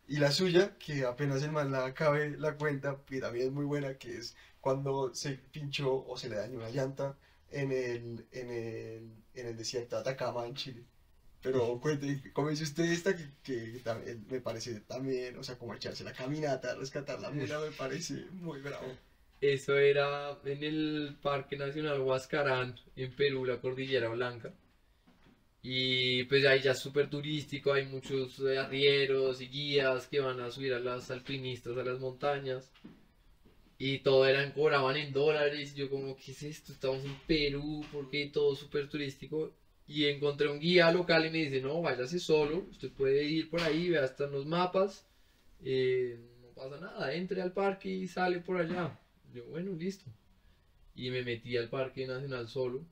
[0.08, 3.66] Y la suya, que apenas el man la acabe la cuenta, que también es muy
[3.66, 7.18] buena, que es cuando se pinchó o se le dañó una llanta
[7.52, 10.84] en el, en el, en el desierto de Atacama, en Chile.
[11.42, 13.16] Pero cuente, ¿cómo dice usted esta?
[13.16, 17.60] Que, que también me parece también, o sea, como echarse la caminata, rescatar la mula,
[17.60, 18.88] me parece muy bravo.
[19.40, 24.52] Eso era en el Parque Nacional Huascarán, en Perú, la Cordillera Blanca.
[25.62, 30.40] Y pues ahí ya es súper turístico, hay muchos eh, arrieros y guías que van
[30.40, 32.72] a subir a las alpinistas a las montañas.
[33.80, 35.76] Y todo eran, cobraban en dólares.
[35.76, 36.72] Yo como, ¿qué es esto?
[36.74, 39.54] Estamos en Perú, porque todo súper turístico.
[39.88, 43.62] Y encontré un guía local y me dice, no, váyase solo, usted puede ir por
[43.62, 45.08] ahí, vea hasta los mapas.
[45.64, 49.00] eh, no pasa nada, entre al parque y sale por allá.
[49.34, 50.06] Yo, bueno, listo.
[50.96, 52.86] Y me metí al Parque Nacional solo.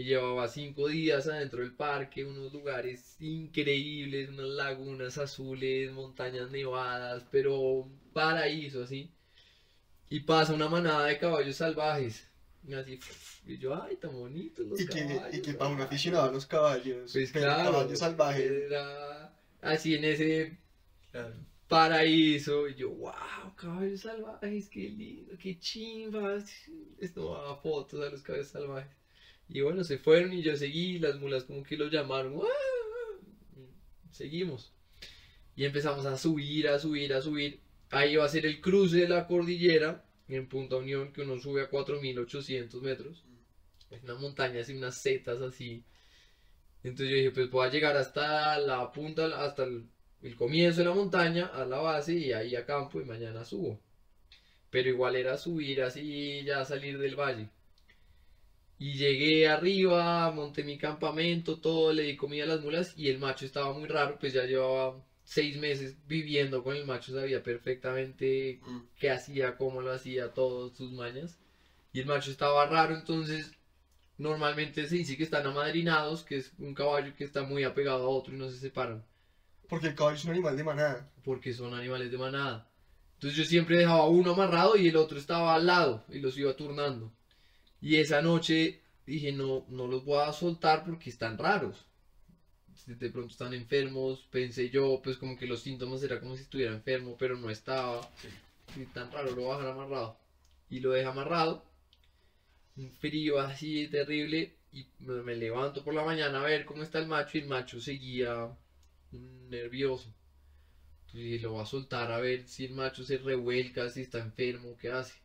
[0.00, 7.22] Y llevaba cinco días adentro del parque, unos lugares increíbles, unas lagunas azules, montañas nevadas,
[7.30, 9.10] pero un paraíso así.
[10.10, 12.26] Y pasa una manada de caballos salvajes.
[12.66, 12.98] Y así,
[13.46, 15.34] y yo, ay, tan bonitos los Y que, caballos.
[15.36, 15.86] y que para un ay".
[15.86, 20.58] aficionado a los caballos, Pues claro, caballos salvajes, era así en ese
[21.12, 21.34] Claro.
[21.68, 22.68] paraíso.
[22.68, 26.44] Y yo, wow, caballos salvajes, qué lindo, qué chimbas.
[26.98, 28.99] Esto daba fotos a los caballos salvajes.
[29.52, 32.40] Y bueno, se fueron y yo seguí, las mulas como que los llamaron.
[34.12, 34.72] Seguimos.
[35.56, 37.60] Y empezamos a subir, a subir, a subir.
[37.90, 41.62] Ahí va a ser el cruce de la cordillera en Punta Unión, que uno sube
[41.62, 43.24] a 4800 metros.
[43.90, 45.84] Es una montaña así, unas setas así.
[46.84, 49.88] Entonces yo dije, pues voy a llegar hasta la punta, hasta el,
[50.22, 53.80] el comienzo de la montaña, a la base, y ahí acampo y mañana subo.
[54.70, 57.50] Pero igual era subir así, ya salir del valle.
[58.82, 63.18] Y llegué arriba, monté mi campamento, todo, le di comida a las mulas y el
[63.18, 68.58] macho estaba muy raro, pues ya llevaba seis meses viviendo con el macho, sabía perfectamente
[68.66, 68.78] Mm.
[68.98, 71.38] qué hacía, cómo lo hacía, todas sus mañas.
[71.92, 73.50] Y el macho estaba raro, entonces
[74.16, 78.08] normalmente se dice que están amadrinados, que es un caballo que está muy apegado a
[78.08, 79.04] otro y no se separan,
[79.68, 81.06] porque el caballo es un animal de manada.
[81.22, 82.66] porque son animales de manada.
[83.14, 86.54] Entonces yo siempre dejaba uno amarrado y el otro estaba al lado y los iba
[86.54, 87.12] turnando.
[87.80, 91.86] Y esa noche dije, no, no los voy a soltar porque están raros.
[92.86, 96.72] De pronto están enfermos, pensé yo, pues como que los síntomas era como si estuviera
[96.72, 98.00] enfermo, pero no estaba.
[98.76, 100.18] Y tan raro, lo voy a dejar amarrado.
[100.70, 101.64] Y lo dejé amarrado.
[102.76, 104.56] Un frío así terrible.
[104.72, 107.80] Y me, levanto por la mañana a ver cómo está el macho y el macho
[107.80, 108.56] seguía
[109.12, 110.14] nervioso.
[111.06, 114.20] Entonces dije, lo voy a soltar a ver si el macho se revuelca, si está
[114.20, 115.19] enfermo, qué hace.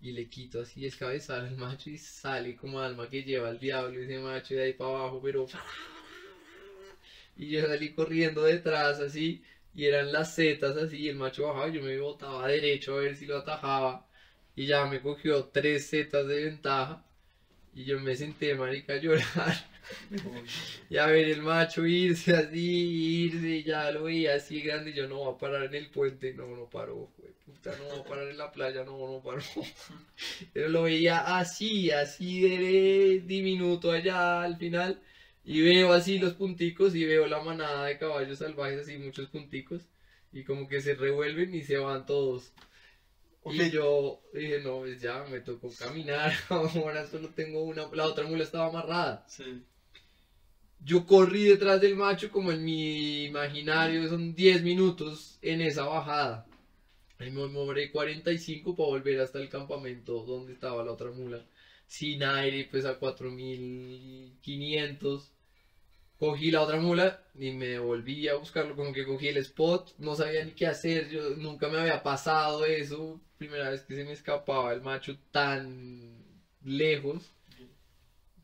[0.00, 4.00] Y le quito así escabezar al macho y sale como alma que lleva al diablo
[4.00, 5.46] ese macho de ahí para abajo, pero...
[7.36, 9.42] Y yo salí corriendo detrás así,
[9.74, 13.14] y eran las setas así, y el macho bajaba, yo me botaba derecho a ver
[13.16, 14.06] si lo atajaba,
[14.56, 17.04] y ya me cogió tres setas de ventaja,
[17.74, 19.76] y yo me senté, marica, a llorar.
[20.90, 25.18] Y a ver el macho irse así, irse, ya lo veía así grande, yo no
[25.18, 28.28] voy a parar en el puente, no, no paró, jue puta, no voy a parar
[28.28, 29.40] en la playa, no, no paró.
[30.52, 35.00] Pero lo veía así, así de diminuto allá al final,
[35.44, 39.82] y veo así los punticos, y veo la manada de caballos salvajes, así muchos punticos,
[40.32, 42.52] y como que se revuelven y se van todos.
[43.48, 48.26] Y yo dije, no, pues ya me tocó caminar, ahora solo tengo una, la otra
[48.26, 49.24] mula estaba amarrada.
[49.28, 49.62] Sí.
[50.80, 56.46] Yo corrí detrás del macho como en mi imaginario, son 10 minutos en esa bajada.
[57.18, 61.44] Me demoré 45 para volver hasta el campamento donde estaba la otra mula.
[61.86, 65.32] Sin aire, pues a 4500.
[66.18, 70.14] Cogí la otra mula y me devolví a buscarlo, como que cogí el spot, no
[70.14, 74.12] sabía ni qué hacer, yo nunca me había pasado eso, primera vez que se me
[74.12, 76.22] escapaba el macho tan
[76.64, 77.34] lejos.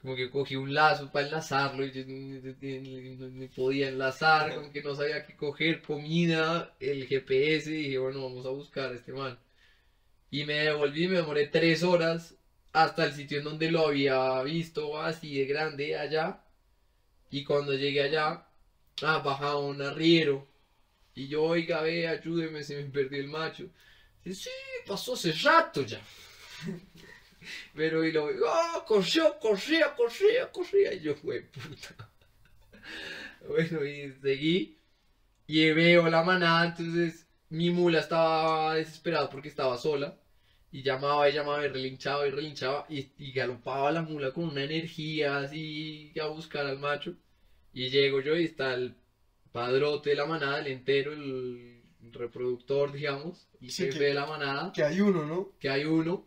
[0.03, 4.96] Como que cogí un lazo para enlazarlo y yo ni podía enlazar, como que no
[4.96, 9.38] sabía qué coger, comida, el GPS, y dije, bueno, vamos a buscar a este man.
[10.30, 12.34] Y me devolví, me demoré tres horas
[12.72, 16.42] hasta el sitio en donde lo había visto así de grande allá.
[17.30, 18.46] Y cuando llegué allá,
[19.03, 20.48] ah, bajaba un arriero.
[21.14, 23.68] Y yo, oiga, ve, ayúdeme, se me perdió el macho.
[24.24, 24.50] Dice, sí,
[24.86, 26.00] pasó hace rato ya.
[27.74, 28.84] Pero y lo ¡ah!
[28.86, 30.93] corrió, corría, corría, corría.
[30.95, 32.09] Y yo, fue puta.
[33.49, 34.78] Bueno, y seguí.
[35.47, 40.16] Y veo la manada, entonces mi mula estaba desesperada porque estaba sola.
[40.70, 42.86] Y llamaba y llamaba y relinchaba y relinchaba.
[42.88, 47.14] Y, y galopaba la mula con una energía así a buscar al macho.
[47.74, 48.95] Y llego yo y está el
[49.53, 51.82] padrote de la manada, el entero, el
[52.12, 55.53] reproductor, digamos, y Sí, jefe que- de la manada, Que hay uno, ¿no?
[55.59, 56.26] que hay uno,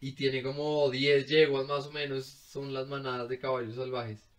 [0.00, 4.30] y tiene como 10 yeguas más o menos, son las manadas de caballos salvajes.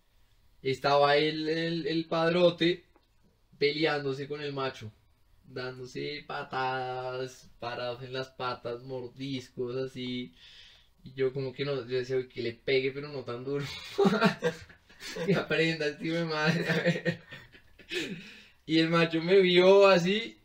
[0.62, 2.86] Estaba el, el, el padrote
[3.57, 4.91] peleándose con el macho,
[5.45, 10.34] dándose patadas, parados en las patas, mordiscos, así.
[11.03, 13.66] Y yo como que no, yo decía, "Uy, que le pegue, pero no tan duro.
[15.26, 17.20] que aprenda, este hijo de madre.
[18.66, 20.38] Y el macho me vio así,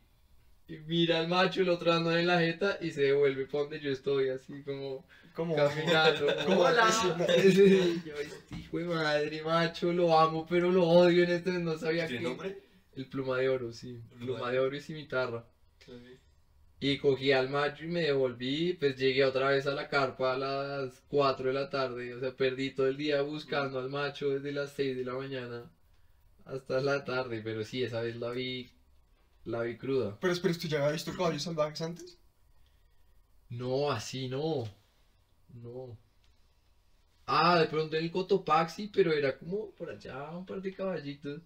[0.69, 3.81] y mira al macho, el otro dándole en la jeta y se devuelve para donde
[3.81, 6.29] yo estoy, así como Como caminando.
[6.31, 7.27] aficionado.
[7.43, 11.79] Sí, yo, este hijo de madre, macho, lo amo, pero lo odio en este, no
[11.79, 12.29] sabía ¿Tiene que...
[12.29, 12.59] nombre?
[12.97, 14.01] El pluma de oro, sí.
[14.09, 15.45] Pluma Pluma de de oro y cimitarra.
[16.81, 20.39] Y cogí al macho y me devolví, pues llegué otra vez a la carpa a
[20.39, 24.53] las 4 de la tarde, o sea, perdí todo el día buscando al macho desde
[24.53, 25.71] las 6 de la mañana
[26.45, 28.71] hasta la tarde, pero sí, esa vez la vi,
[29.47, 30.17] la vi cruda.
[30.21, 32.19] Pero espera, ¿usted ya había visto caballos salvajes antes?
[33.51, 34.63] No, así no,
[35.55, 35.97] no.
[37.27, 41.41] Ah, de pronto en el Cotopaxi, pero era como por allá un par de caballitos.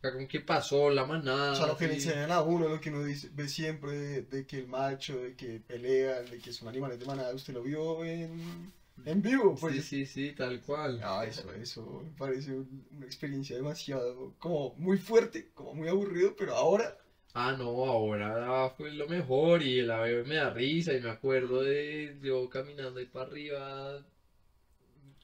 [0.00, 1.52] Sea, como que pasó la manada.
[1.52, 4.22] O sea, lo que le enseñan a uno, lo que uno dice, ve siempre de,
[4.22, 7.62] de que el macho, de que pelean, de que son animales de manada, usted lo
[7.62, 8.72] vio en,
[9.04, 9.74] en vivo, pues.
[9.74, 11.00] Sí, sí, sí, tal cual.
[11.02, 16.34] Ah, eso, eso me parece un- una experiencia demasiado, como muy fuerte, como muy aburrido,
[16.36, 16.96] pero ahora,
[17.34, 21.08] Ah, no, ahora fue lo mejor y la veo y me da risa y me
[21.08, 24.04] acuerdo de yo caminando ahí para arriba,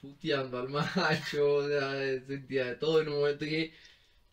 [0.00, 1.96] puteando al macho, o sea,
[2.26, 3.00] sentía de todo.
[3.00, 3.70] En un momento que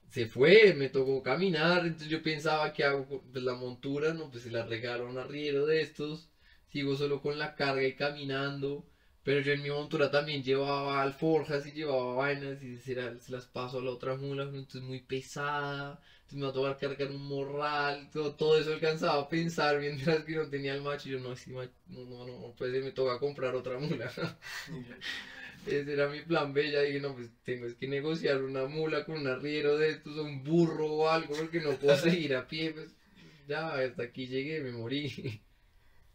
[0.09, 4.29] se fue, me tocó caminar, entonces yo pensaba que hago con pues, la montura, no,
[4.29, 6.29] pues se la regalo a arriero de estos,
[6.69, 8.85] sigo solo con la carga y caminando,
[9.23, 13.79] pero yo en mi montura también llevaba alforjas y llevaba vainas y se las paso
[13.79, 15.99] a la otra mula, entonces muy pesada,
[16.33, 20.35] entonces me va a cargar un morral, todo, todo eso alcanzaba a pensar mientras que
[20.35, 23.55] no tenía el macho, y yo no, ma- no, no, no, pues me toca comprar
[23.55, 24.11] otra mula.
[25.65, 29.05] Ese era mi plan B, ya dije, no, pues tengo es que negociar una mula
[29.05, 32.71] con un arriero de estos, un burro o algo, porque no puedo seguir a pie,
[32.71, 32.89] pues
[33.47, 35.41] ya, hasta aquí llegué, me morí.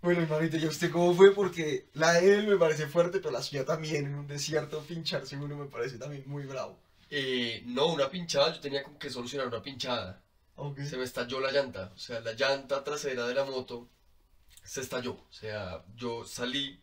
[0.02, 1.34] bueno, hermanito, ¿y usted cómo fue?
[1.34, 5.36] Porque la de él me parece fuerte, pero la suya también, en un desierto, pincharse
[5.36, 6.78] uno me parece también muy bravo.
[7.10, 10.22] Eh, no, una pinchada, yo tenía como que solucionar una pinchada.
[10.56, 10.80] Ok.
[10.82, 13.88] Se me estalló la llanta, o sea, la llanta trasera de la moto
[14.64, 15.12] se estalló.
[15.14, 16.80] O sea, yo salí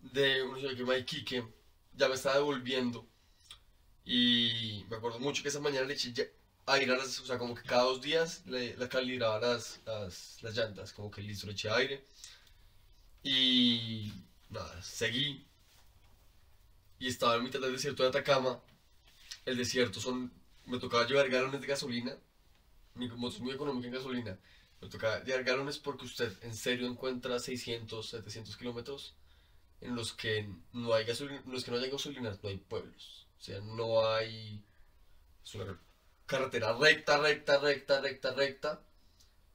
[0.00, 1.44] de una ciudad que se Iquique,
[1.94, 3.06] ya me estaba devolviendo.
[4.04, 6.32] Y me acuerdo mucho que esa mañana le eché
[6.66, 10.38] aire a las, o sea, como que cada dos días le, le calibraba las, las,
[10.42, 12.04] las llantas, como que listo, le eché aire.
[13.22, 14.12] Y
[14.50, 15.46] nada, seguí.
[17.00, 18.60] Y estaba en mitad del desierto de Atacama.
[19.44, 20.32] El desierto son,
[20.66, 22.16] me tocaba llevar galones de gasolina.
[22.94, 24.38] Mi moto es muy económica en gasolina.
[24.80, 29.14] Me tocaba llevar galones porque usted en serio encuentra 600, 700 kilómetros
[29.80, 33.26] en los que no hay gasolina, en los que no hay gasolinas, no hay pueblos.
[33.38, 34.62] O sea, no hay.
[35.42, 35.80] Es una
[36.26, 38.82] carretera recta, recta, recta, recta, recta,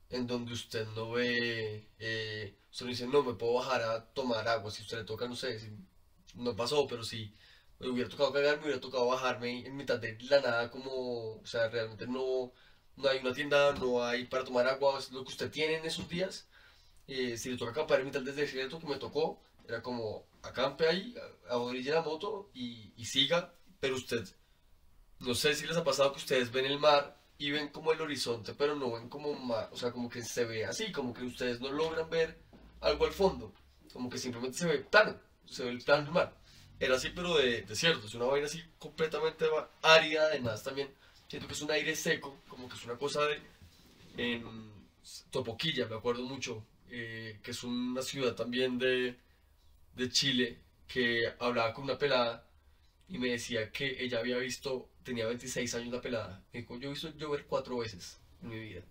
[0.09, 1.89] en donde usted no ve.
[1.99, 4.71] Eh, usted dice, no, me puedo bajar a tomar agua.
[4.71, 5.71] Si usted le toca, no sé, si
[6.33, 7.33] no pasó, pero si
[7.79, 11.37] me hubiera tocado cagar, me hubiera tocado bajarme en mitad de la nada, como.
[11.37, 12.51] O sea, realmente no.
[12.97, 15.85] No hay una tienda, no hay para tomar agua, es lo que usted tiene en
[15.85, 16.47] esos días.
[17.07, 20.87] Eh, si le toca acampar en mitad del desierto que me tocó, era como acampe
[20.87, 21.15] ahí,
[21.49, 24.25] a, la moto y, y siga, pero usted,
[25.19, 28.01] no sé si les ha pasado que ustedes ven el mar y ven como el
[28.01, 31.23] horizonte, pero no ven como mar, o sea, como que se ve así, como que
[31.23, 32.39] ustedes no logran ver
[32.81, 33.53] algo al fondo,
[33.91, 36.37] como que simplemente se ve plano, se ve el plano del mar.
[36.79, 39.45] Era así, pero de desierto, es una vaina así completamente
[39.81, 40.89] árida, además también
[41.27, 43.39] siento que es un aire seco, como que es una cosa de
[44.17, 44.43] en
[45.31, 49.15] Topoquilla, me acuerdo mucho, eh, que es una ciudad también de,
[49.95, 52.45] de Chile, que hablaba con una pelada
[53.07, 56.89] y me decía que ella había visto, tenía 26 años la pelada, me dijo, yo
[56.89, 58.81] he visto llover cuatro veces en mi vida.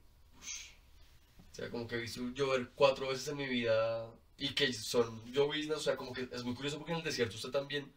[1.53, 5.33] O sea, como que he visto llover cuatro veces en mi vida y que son
[5.33, 7.93] lloviznas, o sea, como que es muy curioso porque en el desierto usted también,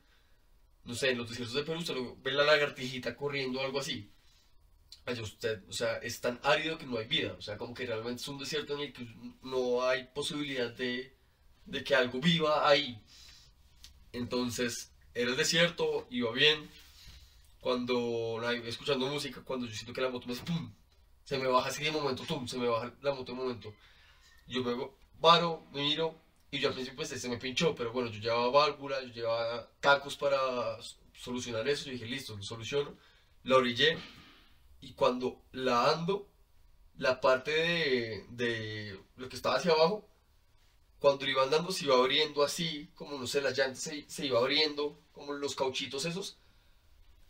[0.83, 3.79] no sé, en los desiertos de Perú usted lo ve la lagartijita corriendo o algo
[3.79, 4.11] así.
[5.05, 7.85] Allá usted, o sea, es tan árido que no hay vida, o sea, como que
[7.85, 9.07] realmente es un desierto en el que
[9.41, 11.15] no hay posibilidad de,
[11.65, 13.01] de que algo viva ahí.
[14.13, 16.69] Entonces, era el desierto, iba bien.
[17.59, 20.73] Cuando escuchando música, cuando yo siento que la moto me pum,
[21.23, 23.73] se me baja así de momento, pum, se me baja la moto de momento.
[24.47, 28.09] Yo me paro, me miro y yo al principio pues se me pinchó, pero bueno,
[28.09, 30.37] yo llevaba válvula, yo llevaba tacos para
[31.13, 31.85] solucionar eso.
[31.85, 32.95] Yo dije, listo, lo soluciono.
[33.43, 33.97] La orillé
[34.81, 36.29] y cuando la ando,
[36.97, 40.07] la parte de, de lo que estaba hacia abajo,
[40.99, 44.39] cuando iba andando se iba abriendo así, como no sé, las llantas se, se iba
[44.39, 46.37] abriendo, como los cauchitos esos,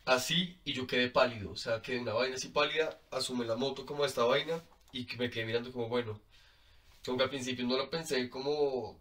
[0.06, 3.86] así, y yo quedé pálido, o sea, quedé una vaina así pálida, asumí la moto
[3.86, 4.64] como esta vaina,
[4.94, 6.22] y me quedé mirando como, bueno,
[7.06, 9.00] como que al principio no lo pensé como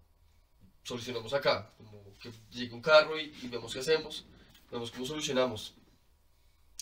[0.86, 4.24] solucionamos acá, como que llegue un carro y, y vemos qué hacemos,
[4.70, 5.74] vemos cómo solucionamos.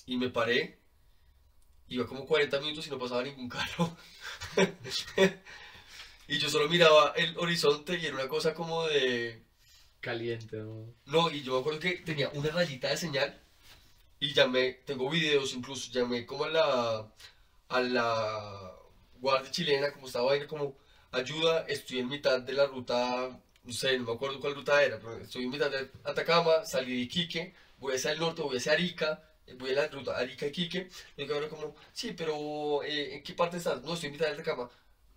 [0.04, 0.78] Y me paré,
[1.88, 3.96] iba como 40 minutos y no pasaba ningún carro.
[6.28, 9.42] y yo solo miraba el horizonte y era una cosa como de...
[10.00, 10.94] Caliente, ¿no?
[11.06, 13.40] No, y yo me acuerdo que tenía una rayita de señal
[14.20, 17.12] y llamé, tengo videos incluso, llamé como a la,
[17.68, 18.72] a la
[19.18, 20.76] guardia chilena, como estaba ahí, como
[21.10, 24.98] ayuda, estoy en mitad de la ruta, no sé, no me acuerdo cuál ruta era,
[24.98, 28.72] pero estoy en mitad de Atacama, salí de Iquique, voy hacia el norte, voy hacia
[28.72, 29.22] Arica,
[29.58, 33.82] voy a la ruta Arica-Iquique, y ahora como, sí, pero eh, ¿en qué parte estás?
[33.82, 34.70] No, estoy en mitad de Atacama.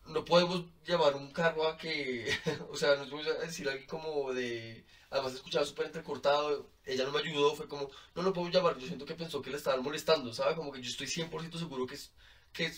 [0.06, 2.30] No podemos llamar un carro a que,
[2.72, 7.20] o sea, nos a decir algo como de, además escuchaba súper entrecortado, ella no me
[7.20, 10.34] ayudó, fue como, no, no podemos llamar, yo siento que pensó que le estaban molestando,
[10.34, 10.56] ¿sabes?
[10.56, 12.12] Como que yo estoy 100% seguro que, es,
[12.54, 12.72] que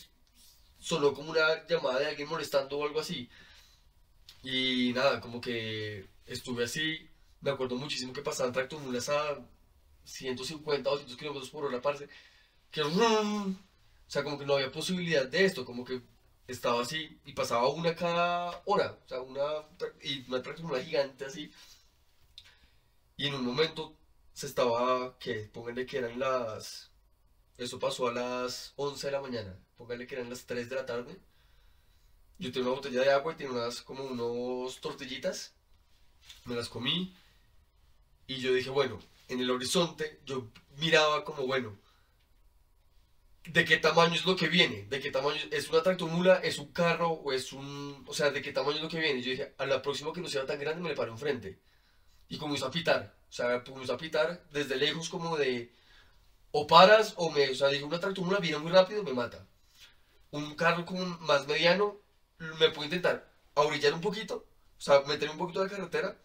[0.79, 3.29] sonó como una llamada de alguien molestando o algo así.
[4.43, 7.09] Y nada, como que estuve así,
[7.41, 9.39] me acuerdo muchísimo que pasaban tractomulas a
[10.03, 12.07] 150 o 200 kilómetros por hora, parce,
[12.71, 13.55] que o
[14.07, 16.01] sea, como que no había posibilidad de esto, como que
[16.47, 19.43] estaba así y pasaba una cada hora, o sea, una,
[20.01, 21.51] y una tractomula gigante así.
[23.17, 23.95] Y en un momento
[24.33, 26.91] se estaba, que pónganle que eran las,
[27.57, 30.85] eso pasó a las 11 de la mañana, pónganle que eran las 3 de la
[30.85, 31.19] tarde.
[32.39, 35.53] Yo tenía una botella de agua y tenía unas, como unos tortillitas,
[36.45, 37.13] me las comí
[38.27, 41.77] y yo dije, bueno, en el horizonte yo miraba como, bueno,
[43.45, 44.85] ¿de qué tamaño es lo que viene?
[44.89, 46.35] ¿De qué tamaño es una tractomula?
[46.35, 47.09] ¿Es un carro?
[47.09, 48.05] ¿O es un...?
[48.07, 49.21] O sea, ¿de qué tamaño es lo que viene?
[49.21, 51.59] Yo dije, a la próxima que no sea tan grande me le paro enfrente.
[52.29, 53.15] Y comenzó a pitar.
[53.29, 55.73] O sea, comenzó a pitar desde lejos como de...
[56.51, 57.49] O paras o me...
[57.49, 59.45] O sea, dije, una tractomula viene muy rápido me mata.
[60.31, 61.99] Un carro como más mediano
[62.39, 64.47] me puede intentar ahorillar un poquito.
[64.77, 66.17] O sea, meter un poquito de la carretera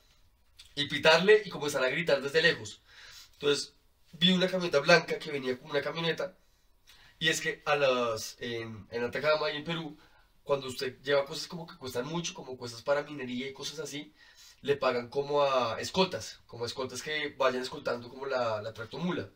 [0.75, 2.81] y pitarle y comenzar a gritar desde lejos.
[3.35, 3.75] Entonces,
[4.13, 6.37] vi una camioneta blanca que venía como una camioneta.
[7.19, 9.97] Y es que a las, en, en Atacama y en Perú,
[10.45, 14.15] cuando usted lleva cosas como que cuestan mucho, como cosas para minería y cosas así,
[14.63, 19.31] le pagan como a escoltas, como escoltas que vayan escoltando como la, la tractomula.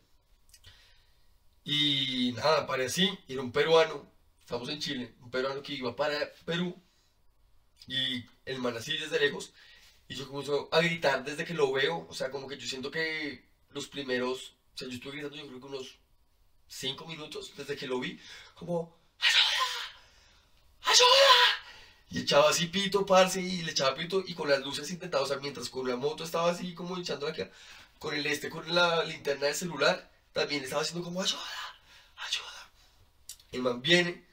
[1.64, 4.10] Y nada, paré así, era un peruano,
[4.48, 6.74] estamos en Chile, un peruano que iba para Perú,
[7.86, 9.52] y el man así desde lejos,
[10.08, 12.90] y yo comienzo a gritar desde que lo veo, o sea, como que yo siento
[12.90, 15.98] que los primeros, o sea, yo estuve gritando yo creo que unos
[16.66, 18.18] 5 minutos desde que lo vi,
[18.54, 20.92] como, ¡Ayuda!
[20.92, 22.08] ¡Ayuda!
[22.08, 25.26] Y echaba así pito, parce, y le echaba pito, y con las luces intentaba, o
[25.26, 27.42] sea, mientras con la moto estaba así como echando aquí,
[27.98, 31.42] con el este, con la linterna del celular, también estaba haciendo como, ¡ayuda!
[32.16, 32.70] ¡Ayuda!
[33.52, 34.26] El man viene,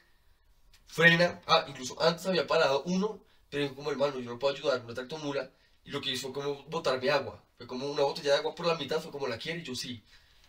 [0.96, 3.20] frena, ah, incluso antes había parado uno,
[3.50, 5.52] pero dijo como hermano, yo no puedo ayudar, una tractomula,
[5.84, 8.66] y lo que hizo fue como botarme agua, fue como una botella de agua por
[8.66, 10.02] la mitad, fue como la quiere, y yo sí,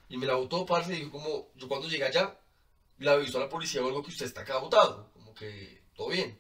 [0.09, 2.39] y me la botó, parce, y dijo como, yo cuando llegué allá,
[2.99, 6.11] le avisó a la policía o algo que usted está acá botado, como que todo
[6.11, 6.39] bien,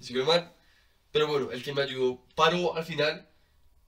[0.00, 0.52] el man,
[1.12, 3.28] pero bueno, el que me ayudó paró al final,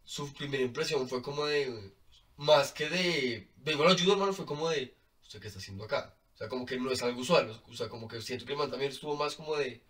[0.05, 1.93] su primera impresión fue como de,
[2.37, 5.83] más que de, vengo a la ayuda, hermano, fue como de, ¿usted qué está haciendo
[5.83, 6.17] acá?
[6.37, 8.59] O sea, como que no es algo usual, o sea, como que siento que el
[8.59, 9.83] man también estuvo más como de,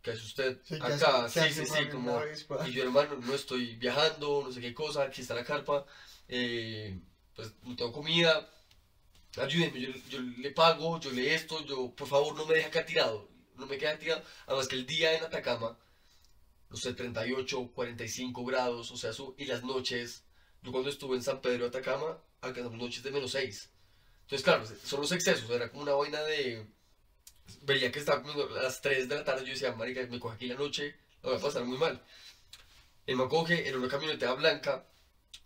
[0.00, 1.28] ¿qué es usted Sí, ¿qué acá?
[1.28, 2.20] Sí, sí, sí, como,
[2.64, 5.86] y yo, hermano, no estoy viajando, no sé qué cosa, aquí está la carpa,
[6.28, 7.00] eh,
[7.34, 8.48] pues no tengo comida,
[9.36, 12.86] ayúdenme, yo, yo le pago, yo le esto, yo, por favor, no me deje acá
[12.86, 15.76] tirado, no me quede tirado, además que el día en Atacama,
[16.70, 20.22] no sé, 38, 45 grados, o sea, eso, y las noches,
[20.62, 23.73] yo cuando estuve en San Pedro de Atacama, alcanzamos noches de menos 6.
[24.24, 26.66] Entonces, claro, son los excesos, era como una vaina de...
[27.62, 30.36] Veía que estaba comiendo a las 3 de la tarde, yo decía, marica, me coge
[30.36, 32.02] aquí la noche, la voy a pasar muy mal.
[33.06, 34.86] El man coge, era una camioneta blanca,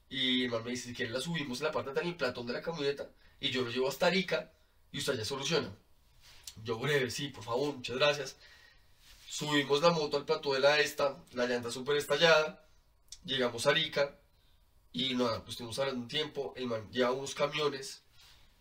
[0.09, 2.53] y el man me dice, si quiere la subimos en la parte del platón de
[2.53, 3.11] la camioneta,
[3.41, 4.53] y yo lo llevo hasta Arica,
[4.93, 5.75] y usted ya soluciona.
[6.63, 8.37] Yo breve, sí, por favor, muchas gracias.
[9.29, 12.65] Subimos la moto al plató de la esta, la llanta súper estallada,
[13.25, 14.19] llegamos a Arica,
[14.93, 18.03] Y nada, pues estuvimos hablando un tiempo, el man lleva unos camiones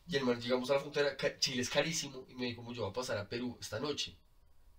[0.08, 2.84] y el man llegamos a la frontera, Chile es carísimo y me dijo como yo
[2.84, 4.18] voy a pasar a Perú esta noche.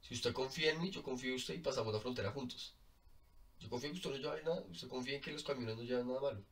[0.00, 2.74] Si usted confía en mí, yo confío en usted y pasamos la frontera juntos.
[3.60, 5.82] Yo confío en que usted no lleva nada, usted confía en que los camiones no
[5.82, 6.44] llevan nada malo.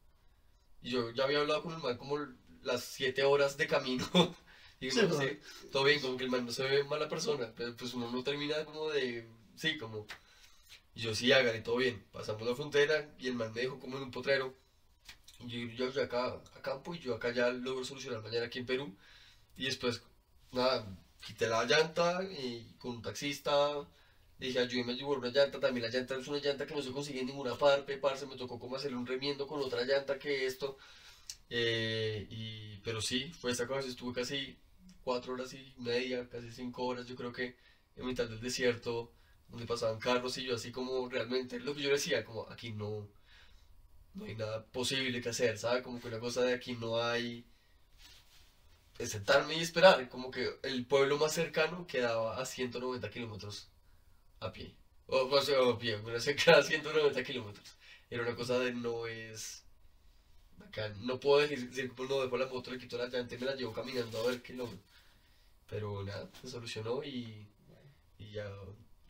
[0.82, 2.18] Y yo ya había hablado con el man como
[2.62, 4.04] las 7 horas de camino.
[4.80, 5.18] y Sí, no
[5.72, 8.22] todo bien, como que el man no se ve mala persona, pero pues uno no
[8.22, 10.06] termina como de, sí, como...
[10.94, 12.04] Y yo sí, hágale, todo bien.
[12.12, 14.54] Pasamos la frontera y el man me dejó como en un potrero.
[15.40, 18.96] Yo, yo acá a campo y yo acá ya logro solucionar mañana aquí en Perú.
[19.56, 20.02] Y después,
[20.52, 20.86] nada,
[21.24, 22.20] quité la llanta
[22.78, 23.86] con un taxista
[24.38, 25.60] dije, ayúdeme a llevar una llanta.
[25.60, 28.26] También la llanta es una llanta que no se consigue en ninguna parte, parce.
[28.26, 30.78] Me tocó como hacerle un remiendo con otra llanta que esto.
[31.50, 33.88] Eh, y, pero sí, fue esta cosa.
[33.88, 34.58] Estuve casi
[35.06, 37.56] cuatro horas y media, casi cinco horas, yo creo que
[37.94, 39.12] en mitad del desierto,
[39.48, 43.08] donde pasaban carros y yo así como realmente, lo que yo decía, como aquí no,
[44.16, 45.82] no hay nada posible que hacer, ¿sabes?
[45.82, 47.46] Como que una cosa de aquí no hay
[48.98, 53.68] es sentarme y esperar, como que el pueblo más cercano quedaba a 190 kilómetros
[54.40, 54.74] a pie,
[55.06, 57.76] o, o sea, a pie, bueno, se queda a 190 kilómetros,
[58.08, 59.64] era una cosa de no es,
[60.66, 63.46] acá no puedo decir, decir no dejo la moto, le quito la llanta y me
[63.46, 64.80] la llevo caminando a ver kilómetros,
[65.68, 67.46] pero nada, se solucionó y,
[68.18, 68.48] y ya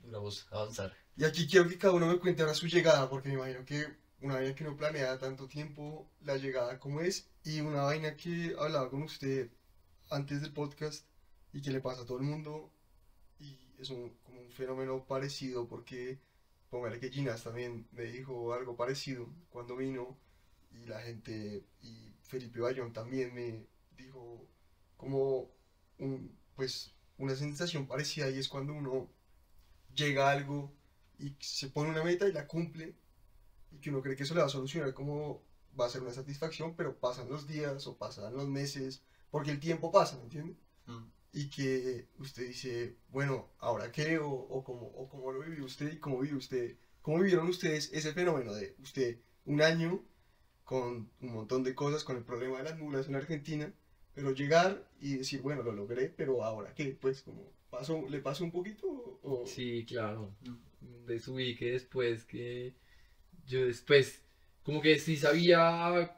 [0.03, 0.97] logramos avanzar.
[1.17, 3.87] Y aquí quiero que cada uno me cuente ahora su llegada, porque me imagino que
[4.21, 8.55] una vaina que no planea tanto tiempo, la llegada como es, y una vaina que
[8.59, 9.49] hablaba con usted
[10.11, 11.05] antes del podcast
[11.53, 12.71] y que le pasa a todo el mundo,
[13.39, 16.19] y es un, como un fenómeno parecido, porque
[16.71, 20.17] póngale que Ginas también me dijo algo parecido cuando vino,
[20.71, 23.65] y la gente, y Felipe Bayón también me
[23.97, 24.47] dijo
[24.97, 25.49] como
[25.99, 29.09] un, pues, una sensación parecida, y es cuando uno
[29.95, 30.73] llega a algo
[31.19, 32.95] y se pone una meta y la cumple
[33.77, 35.43] y que uno cree que eso le va a solucionar como
[35.79, 39.61] va a ser una satisfacción, pero pasan los días o pasan los meses, porque el
[39.61, 40.57] tiempo pasa, ¿me entiende?
[40.87, 41.05] Mm.
[41.33, 44.19] Y que usted dice, bueno, ¿ahora qué?
[44.19, 47.91] O, o, cómo, o cómo lo vivió usted y cómo vivió usted, cómo vivieron ustedes
[47.93, 50.03] ese fenómeno de usted un año
[50.65, 53.73] con un montón de cosas, con el problema de las mulas en Argentina,
[54.15, 56.97] pero llegar y decir, bueno, lo logré, pero ¿ahora qué?
[56.99, 58.89] Pues como, pasó, ¿le pasó un poquito?
[59.23, 60.35] O, Sí, claro.
[61.07, 62.75] Desubí que después que
[63.47, 64.23] yo después
[64.63, 66.11] como que sí sabía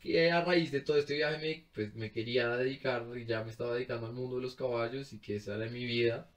[0.00, 3.50] que a raíz de todo este viaje me, pues me quería dedicar y ya me
[3.50, 6.30] estaba dedicando al mundo de los caballos y que esa era mi vida.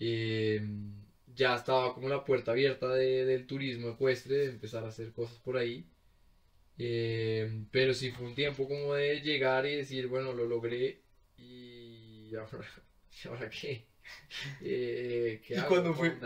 [0.00, 0.62] Eh,
[1.34, 5.38] ya estaba como la puerta abierta de- del turismo ecuestre, de empezar a hacer cosas
[5.40, 5.86] por ahí.
[6.78, 11.02] Eh, pero sí fue un tiempo como de llegar y decir, bueno, lo logré
[11.38, 13.86] ¿y ahora qué?
[14.60, 15.68] Eh, ¿qué ¿Y hago?
[15.68, 16.18] cuándo fue,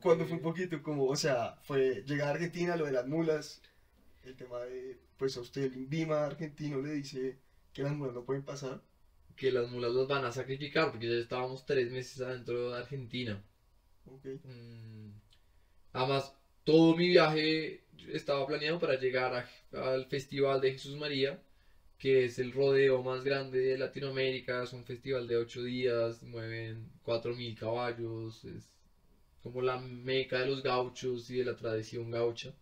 [0.00, 3.06] cuándo ¿Qué- fue un poquito como, o sea, fue llegar a Argentina, lo de las
[3.06, 3.62] mulas,
[4.24, 7.38] el tema de, pues a usted el INVIMA argentino le dice
[7.72, 8.82] que las mulas no pueden pasar.
[9.36, 13.42] que las mulas las van a sacrificar porque ya estábamos tres meses adentro de Argentina.
[14.06, 14.26] Ok.
[14.44, 15.10] Mm,
[15.92, 19.48] Además, todo mi viaje estaba planeado para llegar a-
[19.92, 21.40] al Festival de Jesús María,
[21.98, 24.62] que es el rodeo más grande de Latinoamérica.
[24.62, 28.70] Es un festival de ocho días, mueven 4.000 caballos, es
[29.42, 32.54] como la meca de los gauchos y de la tradición gaucha.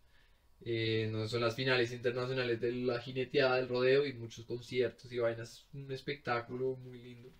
[0.62, 5.18] Eh, no son las finales internacionales de la jineteada del rodeo y muchos conciertos y
[5.18, 7.30] vainas, un espectáculo muy lindo.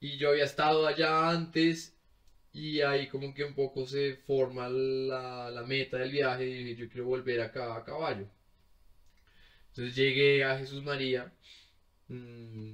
[0.00, 1.96] Y yo había estado allá antes
[2.52, 6.74] y ahí como que un poco se forma la, la meta del viaje y dije,
[6.76, 8.28] yo quiero volver acá a caballo.
[9.80, 11.32] Entonces llegué a Jesús María
[12.08, 12.72] mm,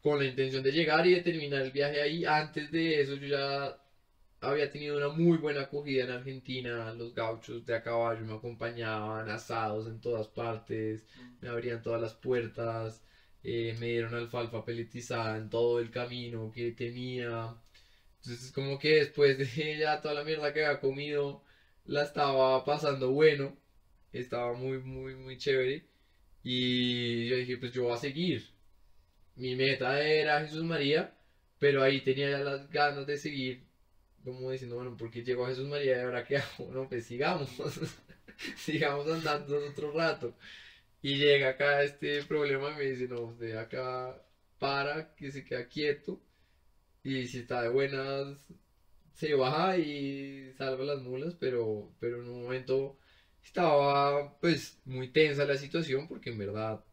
[0.00, 2.24] con la intención de llegar y de terminar el viaje ahí.
[2.24, 3.74] Antes de eso yo ya
[4.40, 6.92] había tenido una muy buena acogida en Argentina.
[6.92, 11.06] Los gauchos de a caballo me acompañaban, asados en todas partes,
[11.40, 13.02] me abrían todas las puertas,
[13.42, 17.56] eh, me dieron alfalfa peletizada en todo el camino que tenía.
[18.18, 21.42] Entonces, como que después de ya toda la mierda que había comido,
[21.86, 23.56] la estaba pasando bueno.
[24.12, 25.84] Estaba muy, muy, muy chévere.
[26.44, 28.44] Y yo dije, pues yo voy a seguir.
[29.36, 31.16] Mi meta era Jesús María,
[31.58, 33.64] pero ahí tenía ya las ganas de seguir.
[34.22, 36.70] Como diciendo, bueno, ¿por qué llego a Jesús María y ahora qué hago?
[36.72, 37.50] No, pues sigamos.
[38.56, 40.36] sigamos andando otro rato.
[41.02, 44.22] Y llega acá este problema y me dice, no, usted acá
[44.58, 46.20] para, que se queda quieto.
[47.02, 48.46] Y si está de buenas,
[49.14, 52.98] se baja y salva las mulas, pero, pero en un momento
[53.44, 56.84] estaba pues muy tensa la situación porque en verdad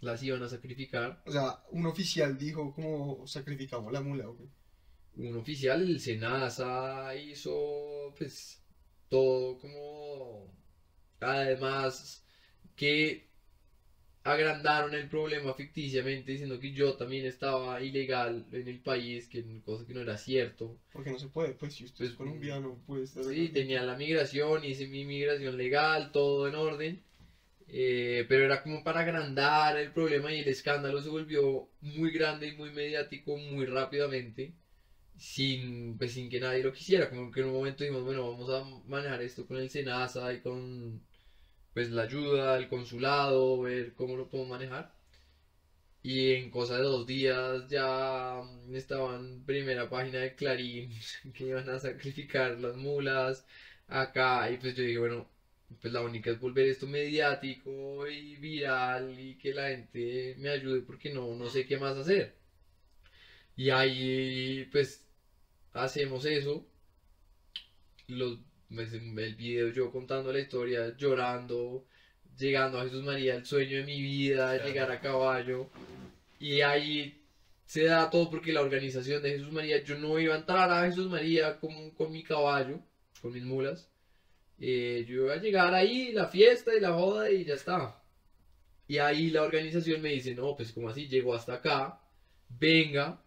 [0.00, 1.22] las iban a sacrificar.
[1.26, 4.28] O sea, un oficial dijo como sacrificamos la mula.
[5.16, 8.62] Un oficial, el Senasa, hizo pues
[9.08, 10.52] todo como...
[11.20, 12.26] Además,
[12.76, 13.30] que
[14.24, 19.86] agrandaron el problema ficticiamente diciendo que yo también estaba ilegal en el país, que cosa
[19.86, 20.76] que no era cierto.
[20.92, 23.94] Porque no se puede, pues si usted es Pues, colombiano, puede estar Sí, tenía la
[23.96, 27.02] migración, hice mi migración legal, todo en orden.
[27.68, 32.46] eh, pero era como para agrandar el problema y el escándalo se volvió muy grande
[32.48, 34.52] y muy mediático muy rápidamente,
[35.16, 37.08] sin, pues, sin que nadie lo quisiera.
[37.08, 40.40] Como que en un momento dijimos, bueno, vamos a manejar esto con el SENASA y
[40.40, 41.02] con
[41.74, 44.94] pues, la ayuda, el consulado, ver cómo lo podemos manejar.
[46.02, 50.90] Y en cosa de dos días ya estaban en primera página de Clarín
[51.34, 53.46] que iban a sacrificar las mulas
[53.88, 54.50] acá.
[54.50, 55.28] Y pues yo dije, bueno,
[55.80, 60.82] pues la única es volver esto mediático y viral y que la gente me ayude
[60.82, 62.34] porque no, no sé qué más hacer.
[63.56, 65.04] Y ahí pues
[65.72, 66.66] hacemos eso.
[68.08, 68.38] Los,
[68.70, 71.86] el video yo contando la historia, llorando,
[72.38, 75.70] llegando a Jesús María, el sueño de mi vida, llegar a caballo.
[76.38, 77.22] Y ahí
[77.64, 80.84] se da todo porque la organización de Jesús María, yo no iba a entrar a
[80.86, 82.80] Jesús María con, con mi caballo,
[83.20, 83.90] con mis mulas.
[84.58, 88.02] Eh, yo iba a llegar ahí, la fiesta y la joda y ya está.
[88.86, 92.00] Y ahí la organización me dice, no, pues como así, llegó hasta acá,
[92.48, 93.22] venga,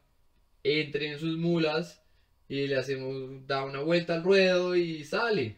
[0.64, 2.04] entre en sus mulas
[2.50, 5.58] y le hacemos, da una vuelta al ruedo y sale.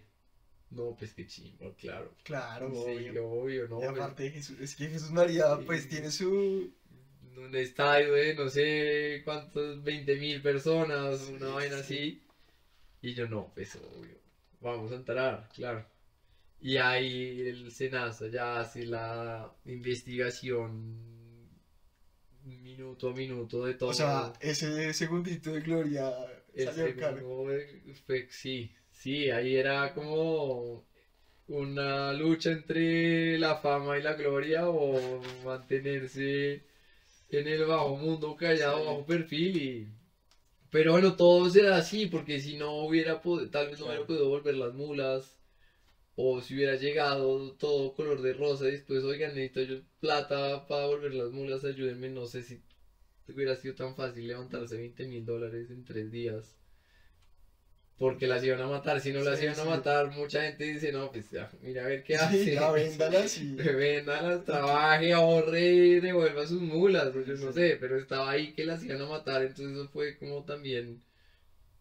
[0.71, 2.13] No, pues qué chimbo, claro.
[2.23, 3.27] Claro, Sí, obvio.
[3.27, 3.77] obvio, no.
[3.77, 6.71] y pues, aparte Jesús, es que Jesús María pues tiene su...
[7.37, 11.81] un estadio de no sé cuántos, 20 mil personas, Sí, una vaina sí.
[11.81, 12.21] así.
[13.01, 14.17] Y yo no, pues obvio,
[14.61, 15.85] vamos a entrar, claro.
[16.61, 21.49] Y ahí el Senasa ya hace la investigación
[22.43, 23.89] minuto a minuto de todo.
[23.89, 26.11] O sea, ese segundito de gloria
[26.55, 30.83] Segundo, eh, fue- sí, sí, ahí era como
[31.47, 36.61] una lucha entre la fama y la gloria o mantenerse
[37.29, 38.85] en el bajo mundo callado, Sí.
[38.87, 39.87] bajo perfil y...
[40.71, 44.27] Pero bueno, todo será así porque si no hubiera podido, tal vez no hubiera podido
[44.27, 45.37] volver las mulas
[46.15, 50.85] o si hubiera llegado todo color de rosa y después, oigan, necesito yo plata para
[50.87, 52.59] volver las mulas, ayúdenme, no sé si
[53.33, 56.55] hubiera sido tan fácil levantarse 20 mil dólares en tres días.
[57.97, 60.89] Porque las iban a matar, si no las Sí, iban a matar, mucha gente dice,
[60.93, 62.53] no, pues ya, mira a ver qué Sí, hace.
[62.53, 63.55] ya véndalas y...
[63.57, 68.63] Véndalas, trabaje, ahorre y devuelva sus mulas, pues yo no sé, pero estaba ahí que
[68.63, 71.01] las iban a matar, entonces eso fue como también,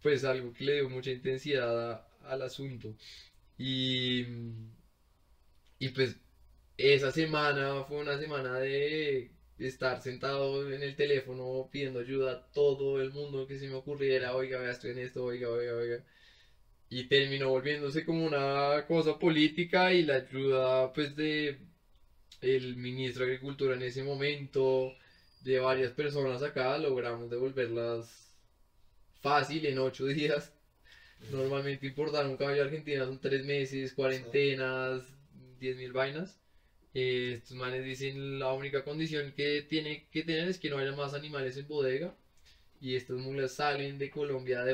[0.02, 2.94] pues algo que le dio mucha intensidad a- al asunto.
[3.58, 4.26] Y,
[5.78, 6.16] y pues
[6.78, 13.00] esa semana fue una semana de estar sentado en el teléfono pidiendo ayuda a todo
[13.00, 16.04] el mundo que se me ocurriera, oiga, vea, estoy en esto, oiga, oiga, oiga.
[16.90, 21.58] Y terminó volviéndose como una cosa política y la ayuda pues de
[22.40, 24.92] el ministro de Agricultura en ese momento,
[25.42, 28.34] de varias personas acá, logramos devolverlas
[29.20, 30.52] fácil en ocho días.
[31.30, 35.02] Normalmente importar un caballo a Argentina son tres meses, cuarentenas,
[35.58, 36.38] diez mil vainas.
[37.00, 40.90] Eh, estos manes dicen la única condición que tiene que tener es que no haya
[40.90, 42.12] más animales en bodega.
[42.80, 44.64] Y estas mulas salen de Colombia,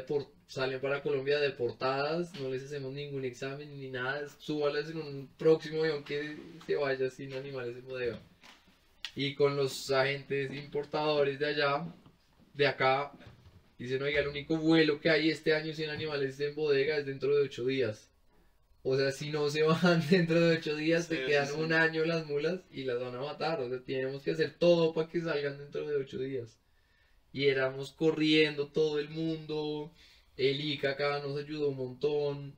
[0.46, 5.82] salen para Colombia deportadas, no les hacemos ningún examen ni nada, súbalas en un próximo
[5.82, 8.18] avión que se vaya sin animales en bodega.
[9.14, 11.86] Y con los agentes importadores de allá,
[12.54, 13.12] de acá,
[13.78, 17.34] dicen, oiga, el único vuelo que hay este año sin animales en bodega es dentro
[17.36, 18.10] de ocho días.
[18.86, 21.54] O sea, si no se van dentro de ocho días, Sí, te quedan sí.
[21.58, 23.60] un año las mulas y las van a matar.
[23.60, 26.60] O sea, tenemos que hacer todo para que salgan dentro de ocho días.
[27.32, 29.92] Y éramos corriendo todo el mundo.
[30.36, 32.56] El ICA acá nos ayudó un montón.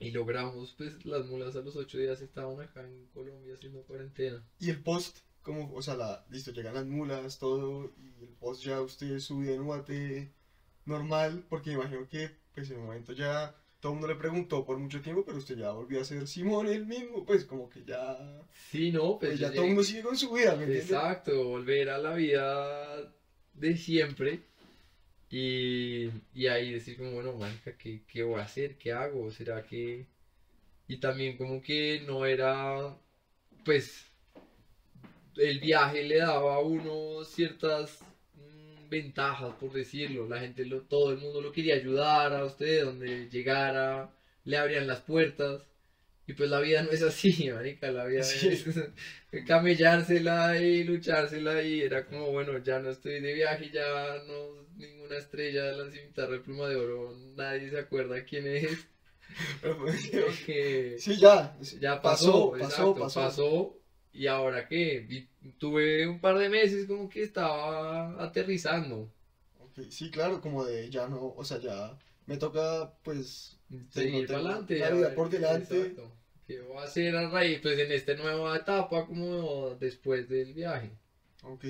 [0.00, 4.44] Y logramos, pues, las mulas a los ocho días estaban acá en Colombia haciendo cuarentena.
[4.58, 8.64] Y el post, como, o sea, la, listo, llegan las mulas, todo, y el post
[8.64, 10.32] ya usted sube en Guate
[10.84, 13.54] normal, porque imagino que, pues, en el momento ya
[13.84, 16.68] todo el mundo le preguntó por mucho tiempo, pero usted ya volvió a ser Simón
[16.68, 18.16] el mismo, pues, como que ya,
[18.70, 20.64] Sí, no, pues, pues, ya todo el mundo sigue con su vida, ¿me?
[20.74, 23.12] Exacto, volver a la vida
[23.52, 24.40] de siempre
[25.28, 28.78] y, y ahí decir como, bueno, marica, ¿qué, qué voy a hacer?
[28.78, 29.30] ¿Qué hago?
[29.30, 30.06] ¿Será que...?
[30.88, 32.96] Y también como que no era,
[33.66, 34.06] pues,
[35.36, 37.98] el viaje le daba a uno ciertas
[39.02, 40.28] ventajas, por decirlo.
[40.28, 44.10] La gente, lo, todo el mundo lo quería ayudar a usted, donde llegara,
[44.44, 45.62] le abrían las puertas.
[46.26, 48.48] Y pues la vida no es así, marica, la vida Sí.
[48.48, 48.64] es
[49.46, 53.84] camellársela y luchársela y era como, bueno, ya no estoy de viaje, ya
[54.26, 58.86] no, ninguna estrella de la cimitarra de pluma de oro, nadie se acuerda quién es,
[59.62, 60.10] Pero, pues,
[60.46, 63.20] que sí, ya, ya pasó, pasó, pasó, exacto, pasó.
[63.20, 63.78] pasó,
[64.14, 65.06] ¿y ahora qué?
[65.08, 69.10] Y tuve un par de meses como que estaba aterrizando.
[69.90, 73.58] Sí, claro, como de ya no, o sea, ya me toca pues
[73.90, 74.78] Seguir tengo para adelante.
[74.78, 75.78] la vida por delante.
[75.78, 76.12] exacto.
[76.46, 77.58] ¿Qué voy a hacer a raíz?
[77.60, 80.90] Pues en esta nueva etapa, como después del viaje.
[81.42, 81.64] Ok.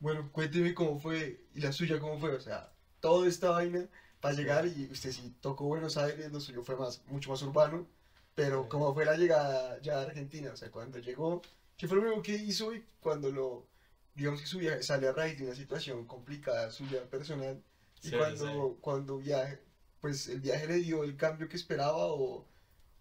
[0.00, 3.88] Bueno, cuénteme cómo fue y la suya cómo fue, o sea, toda esta vaina
[4.20, 7.86] para llegar y usted sí tocó Buenos Aires, lo suyo fue más, mucho más urbano,
[8.34, 8.68] pero Sí.
[8.68, 11.42] cómo fue la llegada ya a Argentina, o sea, cuando llegó,
[11.78, 13.66] ¿qué fue lo primero que hizo y cuando lo,
[14.14, 17.62] digamos que su viaje sale a raíz de una situación complicada suya personal
[18.02, 19.60] y Sí, cuando, cuando viaje,
[20.00, 22.46] pues el viaje le dio el cambio que esperaba o,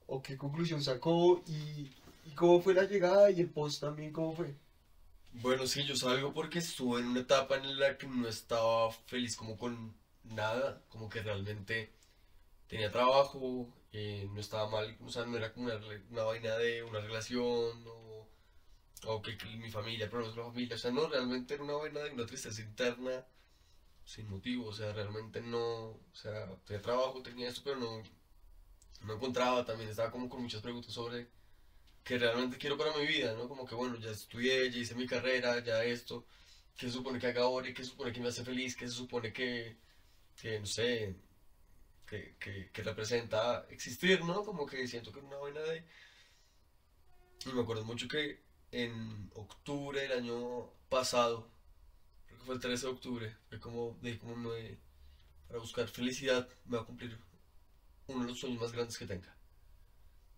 [0.07, 1.91] o qué conclusión sacó y,
[2.25, 4.55] y cómo fue la llegada y el post también cómo fue?
[5.33, 9.35] Bueno, sí, yo salgo porque estuve en una etapa en la que no estaba feliz
[9.35, 11.91] como con nada, como que realmente
[12.67, 15.79] tenía trabajo, eh, no estaba mal, o sea, no era como una,
[16.11, 18.06] una vaina de una relación o,
[19.05, 22.01] o que, que mi familia, con la familia, o sea, no, realmente era una vaina
[22.01, 23.25] de una tristeza interna
[24.05, 28.01] sin motivo, o sea, realmente no, o sea, tenía trabajo, tenía eso, pero no,
[29.01, 31.27] no encontraba, también estaba como con muchas preguntas sobre
[32.03, 33.47] que realmente quiero para mi vida, ¿no?
[33.47, 36.25] Como que bueno, ya estudié, ya hice mi carrera, ya esto,
[36.77, 38.75] ¿qué se supone que haga ahora y qué se supone que me hace feliz?
[38.75, 39.77] ¿Qué se supone que,
[40.37, 41.15] que no sé,
[42.05, 44.43] que, que, que representa existir, ¿no?
[44.43, 45.85] Como que siento que es una vaina de...
[47.45, 51.47] Y me acuerdo mucho que en octubre del año pasado,
[52.25, 54.77] creo que fue el 13 de octubre, fue como, de como me,
[55.47, 57.17] para buscar felicidad, me va a cumplir
[58.07, 59.33] uno de los sueños más grandes que tenga.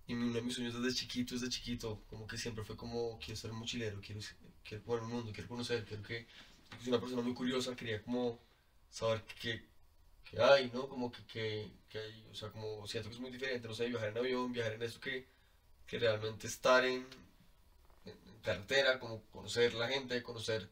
[0.07, 3.36] Y uno de mis sueños desde chiquito, desde chiquito, como que siempre fue como, quiero
[3.36, 4.21] ser mochilero, quiero,
[4.63, 6.25] quiero por el mundo, quiero conocer, quiero que,
[6.80, 8.39] soy una persona muy curiosa, quería como
[8.89, 9.63] saber qué,
[10.23, 10.88] qué hay, ¿no?
[10.89, 13.88] Como que, que, que hay, o sea, como siento que es muy diferente, no sé,
[13.88, 15.27] viajar en avión, viajar en esto, que,
[15.86, 17.05] que realmente estar en
[18.41, 20.69] carretera, como conocer la gente, conocer,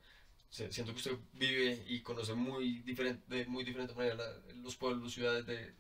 [0.49, 5.13] siento que usted vive y conoce muy diferente, de muy diferente manera la- los pueblos,
[5.13, 5.74] ciudades de,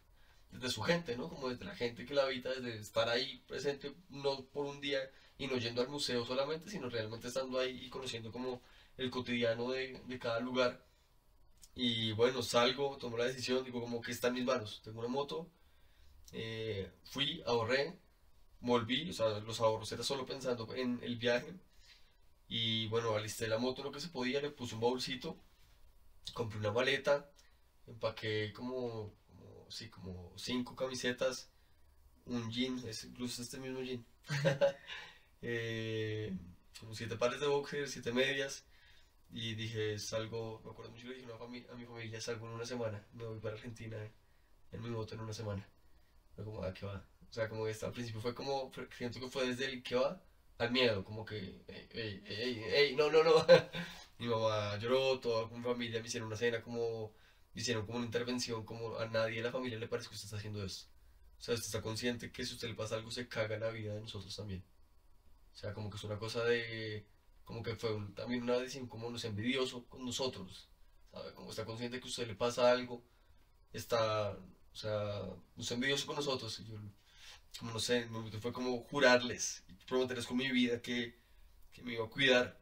[0.51, 1.29] desde su gente, ¿no?
[1.29, 4.99] Como desde la gente que la habita, desde estar ahí presente, no por un día
[5.37, 8.61] y no yendo al museo solamente, sino realmente estando ahí y conociendo como
[8.97, 10.81] el cotidiano de, de cada lugar.
[11.75, 15.07] Y bueno, salgo, tomo la decisión, digo como que está en mis manos, tengo una
[15.09, 15.47] moto,
[16.33, 17.97] eh, fui, ahorré,
[18.61, 21.53] volví, o sea, los ahorros era solo pensando en el viaje.
[22.47, 25.37] Y bueno, alisté la moto lo que se podía, le puse un bolsito,
[26.33, 27.29] compré una maleta,
[27.87, 31.49] empaqué como, como, sí, como cinco camisetas,
[32.25, 34.05] un jean, es incluso este mismo jean,
[35.41, 36.33] eh,
[36.79, 38.65] como siete pares de boxers, siete medias,
[39.31, 42.47] y dije, salgo, me acuerdo mucho, le dije a, una fami- a mi familia, salgo
[42.47, 43.97] en una semana, me voy para Argentina
[44.71, 45.67] en mi moto en una semana.
[46.35, 47.03] Fue como, ah, ¿qué va?
[47.29, 49.95] O sea, como que hasta al principio fue como, siento que fue desde el ¿qué
[49.95, 50.21] va?
[50.57, 53.33] Al miedo, como que, ey, ey, ey, ey, no, no, no.
[54.19, 57.11] Mi mamá lloró, toda mi familia me hicieron una cena como,
[57.53, 60.25] me hicieron como una intervención, como a nadie de la familia le parece que usted
[60.25, 60.87] está haciendo eso.
[61.39, 63.93] O sea, usted está consciente que si usted le pasa algo se caga la vida
[63.93, 64.63] de nosotros también.
[65.53, 67.03] O sea, como que es una cosa de,
[67.43, 70.67] como que fue un- también una decisión como nos envidioso con nosotros.
[71.11, 71.33] ¿Sabe?
[71.33, 73.01] Como está consciente que a usted le pasa algo,
[73.73, 75.21] está, o sea,
[75.55, 76.59] no es envidioso con nosotros.
[76.59, 76.77] Y yo,
[77.59, 81.15] como no sé, en momento fue como jurarles, prometerles con mi vida que,
[81.83, 82.59] me iba a cuidar.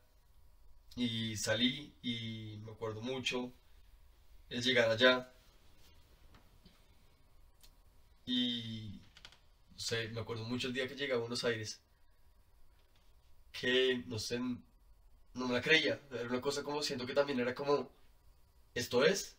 [0.96, 3.52] Y salí y me acuerdo mucho
[4.50, 5.34] el llegar allá.
[8.26, 9.00] Y
[9.74, 11.82] no sé, me acuerdo mucho el día que llegué a Buenos Aires.
[13.52, 16.02] Que no sé, no me la creía.
[16.12, 17.92] Era una cosa como siento que también era como,
[18.74, 19.36] ¿esto es?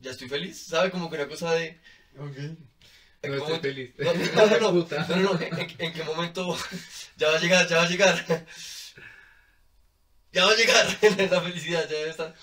[0.00, 0.58] ¿Ya estoy feliz?
[0.66, 0.90] ¿Sabe?
[0.90, 1.80] Como que una cosa de.
[3.22, 3.94] ¿En No estoy feliz.
[3.98, 5.06] no, no, no, no, Puta.
[5.08, 6.56] no, no, no, ¿En, en- qué momento
[7.16, 8.46] ya va a llegar, ya va a llegar?
[10.32, 10.86] Ya va a llegar
[11.30, 12.34] la felicidad, ya debe estar.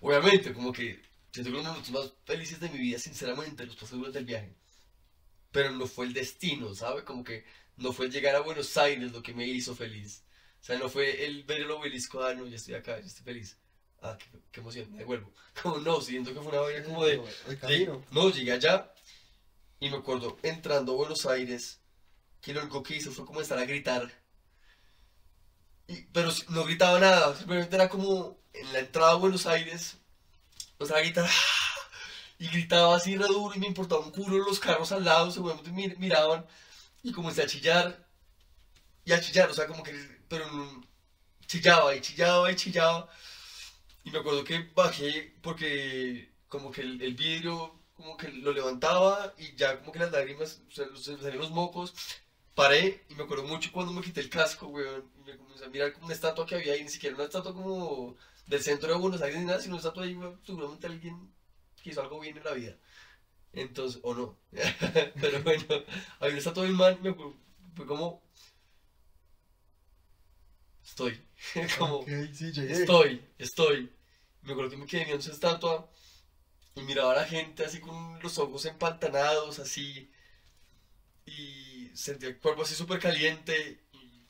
[0.00, 1.00] Obviamente, como que
[1.32, 4.54] siento que los momentos más felices de mi vida, sinceramente, los pasé durante el viaje.
[5.50, 7.04] Pero no fue el destino, ¿sabe?
[7.04, 7.44] Como que
[7.76, 10.24] no fue el llegar a Buenos Aires lo que me hizo feliz.
[10.60, 13.24] O sea, no fue el ver el obelisco, ah, no, ya estoy acá, ya estoy
[13.24, 13.58] feliz.
[14.00, 15.32] Ah, qué, qué emoción, me devuelvo.
[15.62, 17.20] Como no, siento que fue una vaina como de...
[17.48, 18.04] El camino.
[18.10, 18.91] no, llegué allá
[19.82, 21.82] y me acuerdo entrando a Buenos Aires
[22.40, 24.10] que lo único que hice fue comenzar a gritar.
[26.12, 29.98] Pero no gritaba nada, simplemente era como en la entrada a Buenos Aires,
[30.78, 31.80] comenzaba a gritar "Ah",
[32.38, 35.70] y gritaba así re duro y me importaba un culo los carros al lado, seguramente
[35.72, 36.46] mir- miraban
[37.02, 38.06] y comencé a chillar
[39.04, 39.92] y a chillar, o sea, como que,
[40.28, 40.46] pero
[41.46, 43.08] chillaba y chillaba y chillaba.
[44.04, 49.54] Y me acuerdo que bajé porque como que el vidrio como que lo levantaba y
[49.56, 51.94] ya como que las lágrimas, o sea, se me salían los mocos
[52.54, 55.10] paré y me acuerdo mucho cuando me quité el casco, weón.
[55.18, 57.54] Y me comencé a mirar como una estatua que había ahí, ni siquiera una estatua
[57.54, 60.40] como del centro de Buenos Aires ni nada, sino una estatua ahí, weón.
[60.44, 61.32] Seguramente alguien
[61.82, 62.76] que hizo algo bien en la vida.
[63.52, 64.38] Entonces, o no.
[65.20, 65.64] Pero bueno,
[66.20, 67.36] había una estatua un man, me acuerdo,
[67.74, 68.22] fue como.
[70.84, 71.20] Estoy.
[71.78, 71.96] como.
[71.96, 72.52] Ok, sí.
[72.56, 73.92] Estoy, estoy.
[74.42, 75.88] Me acuerdo que me quedé viendo esa estatua
[76.74, 80.10] y miraba a la gente así con los ojos empantanados, así.
[81.26, 83.80] Y sentía el cuerpo así súper caliente.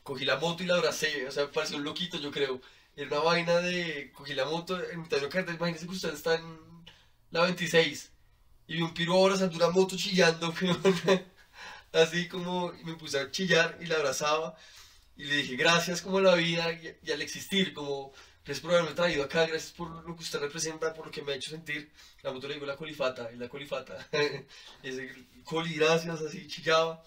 [0.02, 1.26] Cogí la moto y la abracé.
[1.26, 2.60] O sea, me pareció un loquito, yo creo.
[2.96, 4.12] Era una vaina de.
[4.12, 5.56] Cogí la moto en mitad de carretera.
[5.56, 6.84] Imagínense que usted está en
[7.30, 8.12] la 26
[8.66, 10.52] y vi un piro abrazando una moto chillando.
[11.92, 14.56] Así como y me puse a chillar y la abrazaba.
[15.16, 18.12] Y le dije, gracias como a la vida y al existir, como
[18.44, 21.32] gracias por haberme traído acá, gracias por lo que usted representa, por lo que me
[21.32, 21.90] ha hecho sentir.
[22.22, 24.08] La moto le digo la colifata, y la colifata.
[24.82, 25.12] y ese
[25.44, 27.02] coli, gracias, así chillaba.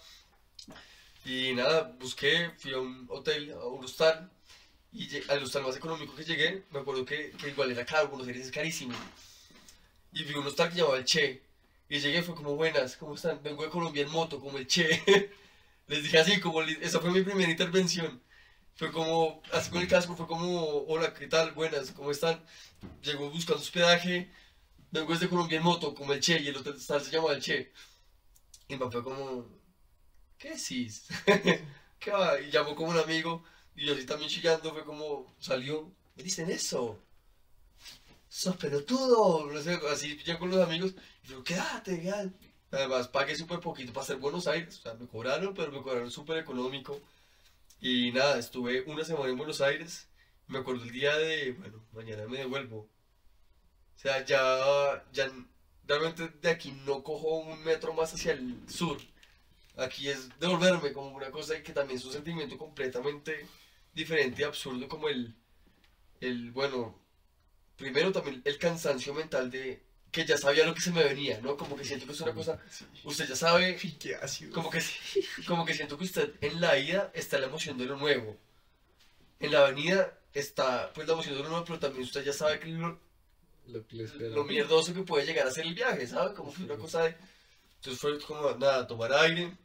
[1.24, 4.30] Y nada, busqué, fui a un hotel, a un hostal,
[4.92, 8.26] y al hostal más económico que llegué, me acuerdo que, que igual era caro, Buenos
[8.28, 8.94] Aires es carísimo.
[10.12, 11.42] Y vi un hostal que llamaba el Che.
[11.88, 13.42] Y llegué, fue como, buenas, ¿cómo están?
[13.42, 15.02] Vengo de Colombia en moto, como el Che.
[15.88, 18.20] Les dije así, como, esa fue mi primera intervención.
[18.76, 21.52] Fue como, así con el casco, fue como, hola, ¿qué tal?
[21.52, 22.44] Buenas, ¿cómo están?
[23.02, 24.30] Llegó buscando hospedaje,
[24.90, 27.72] vengo desde Colombia en moto, como el Che, y el hotel se llamaba el Che.
[28.68, 29.48] Y mi papá fue como,
[30.36, 31.06] ¿qué decís?
[31.98, 32.38] ¿Qué va?
[32.38, 33.42] Y llamó como un amigo,
[33.74, 37.02] y yo así también chillando, fue como, salió, me dicen eso.
[38.28, 42.54] Sos pelotudo, no sé, así ya con los amigos, y yo, quédate, quédate.
[42.72, 46.10] Además, pagué súper poquito para hacer Buenos Aires, o sea, me cobraron, pero me cobraron
[46.10, 47.00] súper económico.
[47.80, 50.08] Y nada, estuve una semana en Buenos Aires,
[50.48, 52.78] me acuerdo el día de, bueno, mañana me devuelvo.
[53.96, 55.30] O sea, ya, ya,
[55.86, 58.98] realmente de aquí no cojo un metro más hacia el sur.
[59.76, 63.46] Aquí es devolverme como una cosa que también es un sentimiento completamente
[63.94, 65.34] diferente y absurdo como el,
[66.20, 66.98] el, bueno,
[67.76, 71.56] primero también el cansancio mental de que ya sabía lo que se me venía, ¿no?
[71.56, 72.86] Como que siento que es una cosa, Sí.
[73.04, 74.52] usted ya sabe, Uy, qué ácido.
[74.52, 74.80] como que,
[75.46, 78.36] como que siento que usted en la ida está la emoción de lo nuevo.
[79.40, 82.58] En la avenida está pues la emoción de lo nuevo, pero también usted ya sabe
[82.60, 82.98] que lo,
[83.66, 86.34] Lo que lo mierdoso que puede llegar a ser el viaje, ¿sabe?
[86.34, 87.16] Como que una cosa de...
[87.76, 89.56] Entonces fue como, nada, tomar aire.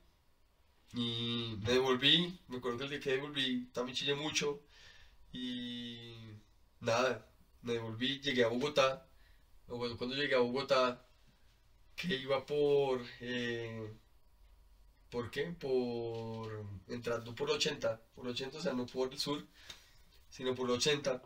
[0.94, 4.62] Y me devolví, me acuerdo que el día que devolví también chillé mucho.
[5.34, 6.14] Y
[6.82, 7.28] nada,
[7.62, 9.08] me devolví, llegué a Bogotá.
[9.78, 11.06] Cuando llegué a Bogotá,
[11.96, 13.02] que iba por...
[13.22, 13.94] eh,
[15.10, 15.46] ¿Por qué?
[15.60, 16.66] Por...
[16.88, 19.46] Entrando por 80, por 80, o sea, no por el sur,
[20.30, 21.22] sino por 80.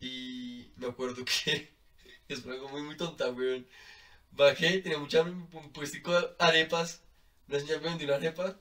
[0.00, 1.70] Y me acuerdo que
[2.28, 3.66] es algo muy, muy tonta, weón.
[4.32, 7.02] Bajé, tenía mucha un puestico arepas.
[7.48, 8.60] Una señora me vendió una arepa.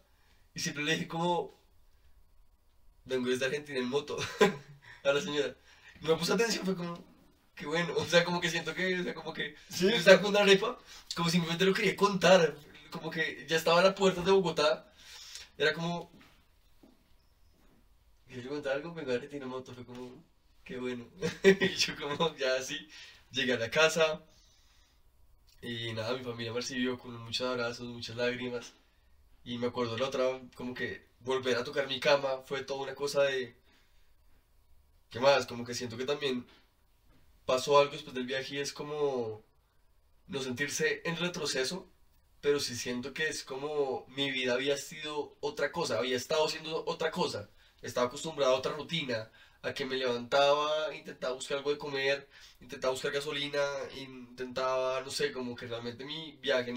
[0.53, 1.59] Y siempre le dije como,
[3.05, 4.17] vengo desde Argentina en moto
[5.03, 5.55] a la señora.
[6.01, 6.97] Y me puso atención, fue como,
[7.57, 7.93] qué bueno.
[7.97, 10.41] O sea, como que siento que, o sea, como que Sí, yo estaba con una
[10.41, 10.77] arepa,
[11.15, 12.55] como simplemente lo quería contar.
[12.91, 14.89] Como que ya estaba a la puerta de Bogotá.
[15.57, 16.11] Era como,
[18.27, 18.93] ¿quieres contar algo?
[18.93, 19.73] Vengo de Argentina en moto.
[19.73, 20.23] Fue como,
[20.63, 21.05] qué bueno.
[21.43, 22.87] y yo como, ya así,
[23.31, 24.21] llegué a la casa.
[25.61, 28.73] Y nada, mi familia me recibió con muchos abrazos, muchas lágrimas.
[29.43, 32.95] Y me acuerdo la otra, como que volver a tocar mi cama fue toda una
[32.95, 33.55] cosa de...
[35.09, 35.47] ¿Qué más?
[35.47, 36.45] Como que siento que también
[37.47, 39.45] pasó algo después del viaje y es como
[40.27, 41.91] no sentirse en retroceso,
[42.41, 46.85] pero sí siento que es como mi vida había sido otra cosa, había estado haciendo
[46.87, 47.49] otra cosa.
[47.81, 52.29] Estaba acostumbrado a otra rutina, a que me levantaba, intentaba buscar algo de comer,
[52.61, 53.63] intentaba buscar gasolina,
[53.97, 56.73] intentaba, no sé, como que realmente mi viaje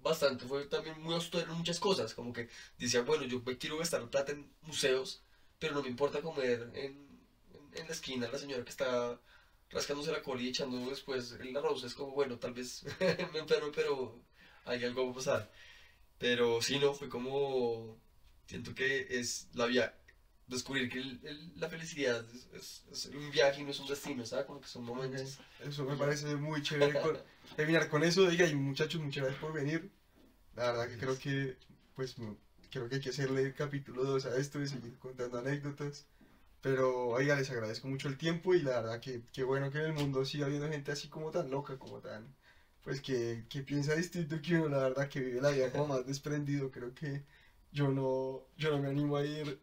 [0.00, 2.48] bastante fue también muy austero en muchas cosas, como que
[2.78, 5.22] decía, bueno, yo quiero gastar plata en museos,
[5.58, 9.20] pero no me importa comer en, en, en la esquina la señora que está
[9.72, 12.84] rascándose la cola y echando después el arroz, es como, bueno, tal vez
[13.32, 14.20] me enfermo, pero
[14.64, 15.52] hay algo va a pasar.
[16.18, 17.98] Pero sí, no, fue como,
[18.46, 19.94] siento que es la vía,
[20.46, 23.88] descubrir que el- el- la felicidad es, es- es un viaje y no es un
[23.88, 24.44] destino, ¿sabes?
[24.46, 25.38] Como que son momentos.
[25.60, 27.18] Eso me parece muy chévere con-
[27.56, 28.28] terminar con eso.
[28.28, 29.90] Diga, y muchachos, muchas gracias por venir.
[30.54, 31.56] La verdad que creo que,
[31.96, 32.14] pues,
[32.70, 36.06] creo que hay que hacerle capítulo 2 a esto y seguir contando anécdotas.
[36.62, 39.86] Pero, oiga, les agradezco mucho el tiempo y la verdad que qué bueno que en
[39.86, 42.34] el mundo siga habiendo gente así como tan loca, como tan,
[42.82, 46.06] pues, que, que piensa distinto que uno, la verdad que vive la vida como más
[46.06, 46.70] desprendido.
[46.70, 47.24] Creo que
[47.72, 49.60] yo no, yo no me animo a ir.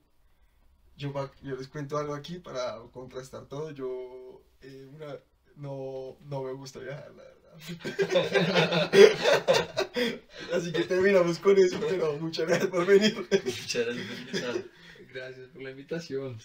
[0.97, 3.71] Yo, yo les cuento algo aquí para contrastar todo.
[3.71, 5.15] Yo, eh, una,
[5.55, 7.39] no, no me gusta viajar, la verdad.
[10.53, 13.15] Así que terminamos con eso, pero muchas gracias por venir.
[13.15, 14.79] Muchas gracias por.
[15.13, 16.39] Gracias por la invitación.